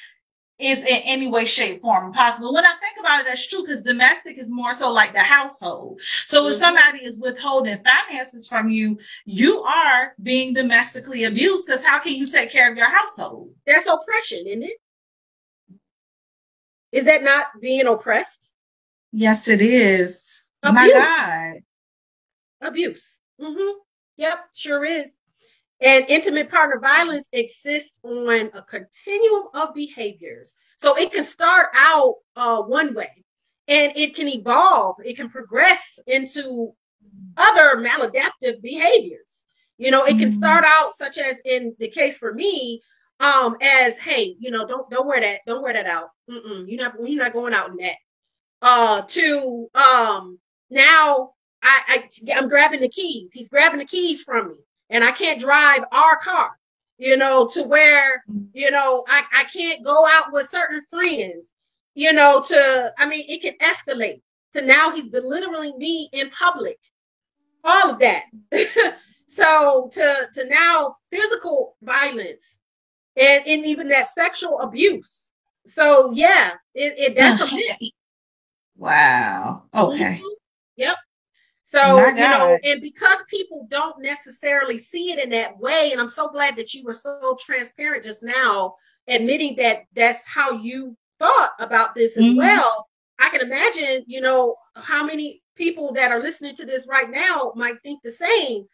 is 0.59 0.81
in 0.81 1.03
any 1.05 1.27
way, 1.27 1.45
shape, 1.45 1.83
form 1.83 2.13
possible. 2.13 2.53
When 2.53 2.65
I 2.65 2.75
think 2.81 2.99
about 2.99 3.21
it, 3.21 3.27
that's 3.29 3.47
true 3.47 3.63
because 3.63 3.83
domestic 3.83 4.39
is 4.39 4.51
more 4.51 4.73
so 4.73 4.91
like 4.91 5.13
the 5.13 5.21
household. 5.21 6.01
So 6.01 6.43
mm-hmm. 6.43 6.51
if 6.51 6.57
somebody 6.57 7.05
is 7.05 7.21
withholding 7.21 7.79
finances 7.85 8.49
from 8.49 8.71
you, 8.71 8.99
you 9.27 9.61
are 9.63 10.15
being 10.23 10.55
domestically 10.55 11.25
abused 11.25 11.67
because 11.67 11.85
how 11.85 11.99
can 11.99 12.15
you 12.15 12.27
take 12.27 12.51
care 12.51 12.71
of 12.71 12.77
your 12.77 12.91
household? 12.91 13.51
That's 13.67 13.87
oppression, 13.87 14.47
isn't 14.47 14.63
it? 14.63 14.77
Is 16.93 17.05
that 17.05 17.23
not 17.23 17.49
being 17.61 17.87
oppressed? 17.87 18.55
Yes, 19.13 19.49
it 19.49 19.61
is. 19.61 20.49
Abuse. 20.63 20.95
My 20.95 21.61
God. 22.61 22.69
Abuse. 22.69 23.21
Mm-hmm. 23.41 23.79
Yep, 24.17 24.39
sure 24.55 24.85
is. 24.85 25.19
And 25.83 26.07
intimate 26.09 26.51
partner 26.51 26.81
violence 26.81 27.29
exists 27.33 27.99
on 28.03 28.51
a 28.55 28.63
continuum 28.63 29.49
of 29.53 29.75
behaviors. 29.75 30.57
So 30.79 30.97
it 30.97 31.13
can 31.13 31.25
start 31.25 31.69
out 31.75 32.15
uh, 32.35 32.63
one 32.63 32.95
way 32.95 33.25
and 33.69 33.93
it 33.97 34.15
can 34.15 34.29
evolve, 34.29 34.97
it 35.05 35.17
can 35.17 35.29
progress 35.29 35.99
into 36.07 36.73
other 37.37 37.77
maladaptive 37.77 38.63
behaviors. 38.63 39.45
You 39.79 39.91
know, 39.91 40.05
it 40.05 40.19
can 40.19 40.29
mm-hmm. 40.29 40.31
start 40.31 40.65
out 40.67 40.95
such 40.95 41.19
as 41.19 41.41
in 41.45 41.75
the 41.79 41.89
case 41.89 42.17
for 42.17 42.33
me, 42.33 42.81
um, 43.21 43.57
as 43.61 43.99
hey, 43.99 44.35
you 44.39 44.51
know, 44.51 44.67
don't 44.67 44.89
don't 44.89 45.07
wear 45.07 45.21
that, 45.21 45.41
don't 45.47 45.63
wear 45.63 45.75
that 45.75 45.87
out. 45.87 46.09
Mm-mm, 46.31 46.65
you're 46.67 46.83
not 46.83 46.95
you're 46.99 47.23
not 47.23 47.33
going 47.35 47.53
out 47.53 47.71
in 47.71 47.77
that. 47.77 47.97
Uh, 48.63 49.03
to 49.03 49.69
um, 49.75 50.39
now 50.71 51.33
I, 51.63 51.83
I 51.89 52.33
I'm 52.35 52.49
grabbing 52.49 52.81
the 52.81 52.89
keys. 52.89 53.33
He's 53.35 53.51
grabbing 53.51 53.79
the 53.79 53.85
keys 53.85 54.23
from 54.23 54.49
me 54.49 54.57
and 54.91 55.05
I 55.05 55.13
can't 55.13 55.41
drive 55.41 55.85
our 55.93 56.17
car, 56.17 56.51
you 56.99 57.17
know, 57.17 57.49
to 57.49 57.63
where, 57.63 58.25
you 58.53 58.71
know, 58.71 59.05
I, 59.09 59.25
I 59.35 59.45
can't 59.45 59.85
go 59.85 60.07
out 60.07 60.33
with 60.33 60.47
certain 60.47 60.83
friends, 60.91 61.53
you 61.95 62.13
know, 62.13 62.43
to, 62.49 62.93
I 62.99 63.07
mean, 63.07 63.25
it 63.29 63.43
can 63.43 63.55
escalate 63.59 64.21
to 64.53 64.63
now 64.63 64.91
he's 64.91 65.09
belittling 65.09 65.79
me 65.79 66.09
in 66.13 66.31
public, 66.31 66.79
all 67.65 67.91
of 67.91 67.99
that. 67.99 68.25
so 69.27 69.91
to, 69.93 70.29
to 70.35 70.49
now 70.49 70.95
physical 71.11 71.77
violence 71.83 72.59
and, 73.17 73.47
and 73.47 73.67
even 73.67 73.89
that 73.89 74.09
sexual 74.09 74.61
abuse. 74.61 75.31
So 75.67 76.13
yeah, 76.13 76.53
it, 76.75 76.95
it 76.97 77.17
that's 77.17 77.53
a. 77.53 77.91
Wow. 78.79 79.63
Okay. 79.75 80.17
Mm-hmm. 80.17 80.27
Yep. 80.77 80.97
So, 81.77 82.09
you 82.09 82.15
know, 82.15 82.59
and 82.65 82.81
because 82.81 83.23
people 83.29 83.67
don't 83.71 84.03
necessarily 84.03 84.79
see 84.79 85.13
it 85.13 85.19
in 85.19 85.31
that 85.31 85.59
way, 85.59 85.91
and 85.93 86.01
I'm 86.01 86.09
so 86.09 86.29
glad 86.29 86.57
that 86.57 86.73
you 86.73 86.83
were 86.85 86.95
so 86.95 87.37
transparent 87.39 88.05
just 88.05 88.23
now, 88.23 88.75
admitting 89.09 89.57
that 89.57 89.83
that's 89.95 90.23
how 90.25 90.53
you 90.53 90.97
thought 91.19 91.53
about 91.61 91.95
this 91.95 92.17
as 92.17 92.25
mm-hmm. 92.25 92.39
well. 92.39 92.87
I 93.19 93.29
can 93.29 93.43
imagine, 93.43 94.05
you 94.07 94.21
know, 94.21 94.57
how 94.75 95.05
many 95.05 95.43
people 95.55 95.93
that 95.93 96.11
are 96.11 96.21
listening 96.21 96.55
to 96.57 96.67
this 96.67 96.87
right 96.89 97.11
now 97.11 97.53
might 97.57 97.81
think 97.83 98.01
the 98.03 98.11
same. 98.11 98.65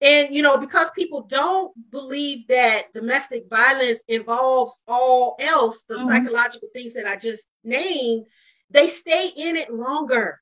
And, 0.00 0.34
you 0.34 0.42
know, 0.42 0.58
because 0.58 0.90
people 0.96 1.22
don't 1.22 1.72
believe 1.90 2.46
that 2.48 2.92
domestic 2.92 3.44
violence 3.48 4.02
involves 4.08 4.82
all 4.88 5.36
else, 5.40 5.84
the 5.88 5.94
mm-hmm. 5.94 6.08
psychological 6.08 6.68
things 6.72 6.94
that 6.94 7.06
I 7.06 7.16
just 7.16 7.48
named, 7.64 8.26
they 8.70 8.88
stay 8.88 9.30
in 9.36 9.56
it 9.56 9.72
longer 9.72 10.40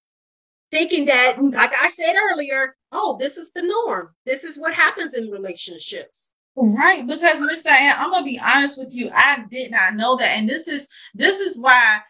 thinking 0.71 1.07
that, 1.07 1.37
like 1.39 1.75
I 1.75 1.89
said 1.89 2.15
earlier, 2.17 2.77
oh, 2.93 3.17
this 3.19 3.37
is 3.37 3.51
the 3.53 3.63
norm. 3.63 4.11
This 4.27 4.45
is 4.45 4.59
what 4.59 4.75
happens 4.75 5.15
in 5.15 5.31
relationships. 5.31 6.33
Right, 6.57 7.07
because 7.07 7.41
Miss 7.41 7.63
Diane, 7.63 7.95
I'm 7.97 8.11
gonna 8.11 8.25
be 8.25 8.41
honest 8.45 8.79
with 8.79 8.95
you, 8.95 9.11
I 9.15 9.45
did 9.51 9.71
not 9.71 9.95
know 9.95 10.17
that, 10.17 10.37
and 10.37 10.49
this 10.49 10.69
is 10.69 10.89
this 11.15 11.39
is 11.41 11.61
why, 11.61 12.01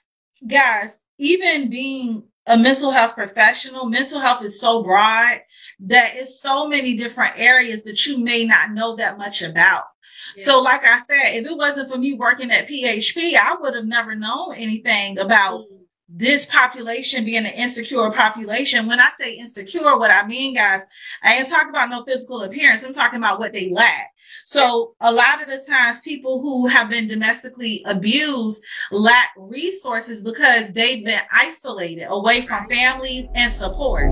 guys, 0.47 0.99
even 1.19 1.71
being 1.71 2.25
a 2.47 2.57
mental 2.57 2.91
health 2.91 3.15
professional, 3.15 3.87
mental 3.87 4.19
health 4.19 4.43
is 4.43 4.61
so 4.61 4.83
broad 4.83 5.39
that 5.81 6.13
it's 6.15 6.41
so 6.41 6.67
many 6.67 6.97
different 6.97 7.35
areas 7.37 7.83
that 7.85 8.07
you 8.07 8.19
may 8.19 8.45
not 8.45 8.73
know 8.73 8.97
that 8.97 9.19
much 9.19 9.43
about. 9.43 9.85
Yeah. 10.37 10.45
So, 10.45 10.61
like 10.61 10.85
I 10.85 11.01
said, 11.01 11.37
if 11.37 11.47
it 11.47 11.57
wasn't 11.57 11.91
for 11.91 11.99
me 11.99 12.15
working 12.15 12.51
at 12.51 12.69
PHP, 12.69 13.37
I 13.37 13.57
would 13.61 13.75
have 13.75 13.85
never 13.85 14.15
known 14.17 14.55
anything 14.57 15.19
about 15.19 15.61
mm 15.61 15.80
this 16.13 16.47
population 16.47 17.25
being 17.25 17.47
an 17.47 17.53
insecure 17.53 18.11
population. 18.11 18.87
When 18.87 19.01
I 19.01 19.09
say 19.19 19.35
insecure, 19.35 19.97
what 19.97 20.11
I 20.11 20.27
mean, 20.27 20.55
guys, 20.55 20.83
I 21.23 21.35
ain't 21.35 21.49
talking 21.49 21.71
about 21.71 21.91
no 21.91 22.05
physical 22.05 22.43
appearance. 22.43 22.85
I'm 22.85 22.93
talking 22.93 23.19
about 23.19 23.39
what 23.39 23.53
they 23.53 23.71
lack. 23.71 24.13
So 24.45 24.95
a 25.01 25.13
lot 25.13 25.43
of 25.43 25.49
the 25.49 25.65
times 25.69 26.01
people 26.01 26.41
who 26.41 26.67
have 26.67 26.89
been 26.89 27.09
domestically 27.09 27.83
abused 27.87 28.65
lack 28.91 29.31
resources 29.37 30.23
because 30.23 30.71
they've 30.73 31.05
been 31.05 31.21
isolated 31.33 32.07
away 32.09 32.43
from 32.43 32.69
family 32.69 33.29
and 33.35 33.53
support. 33.53 34.11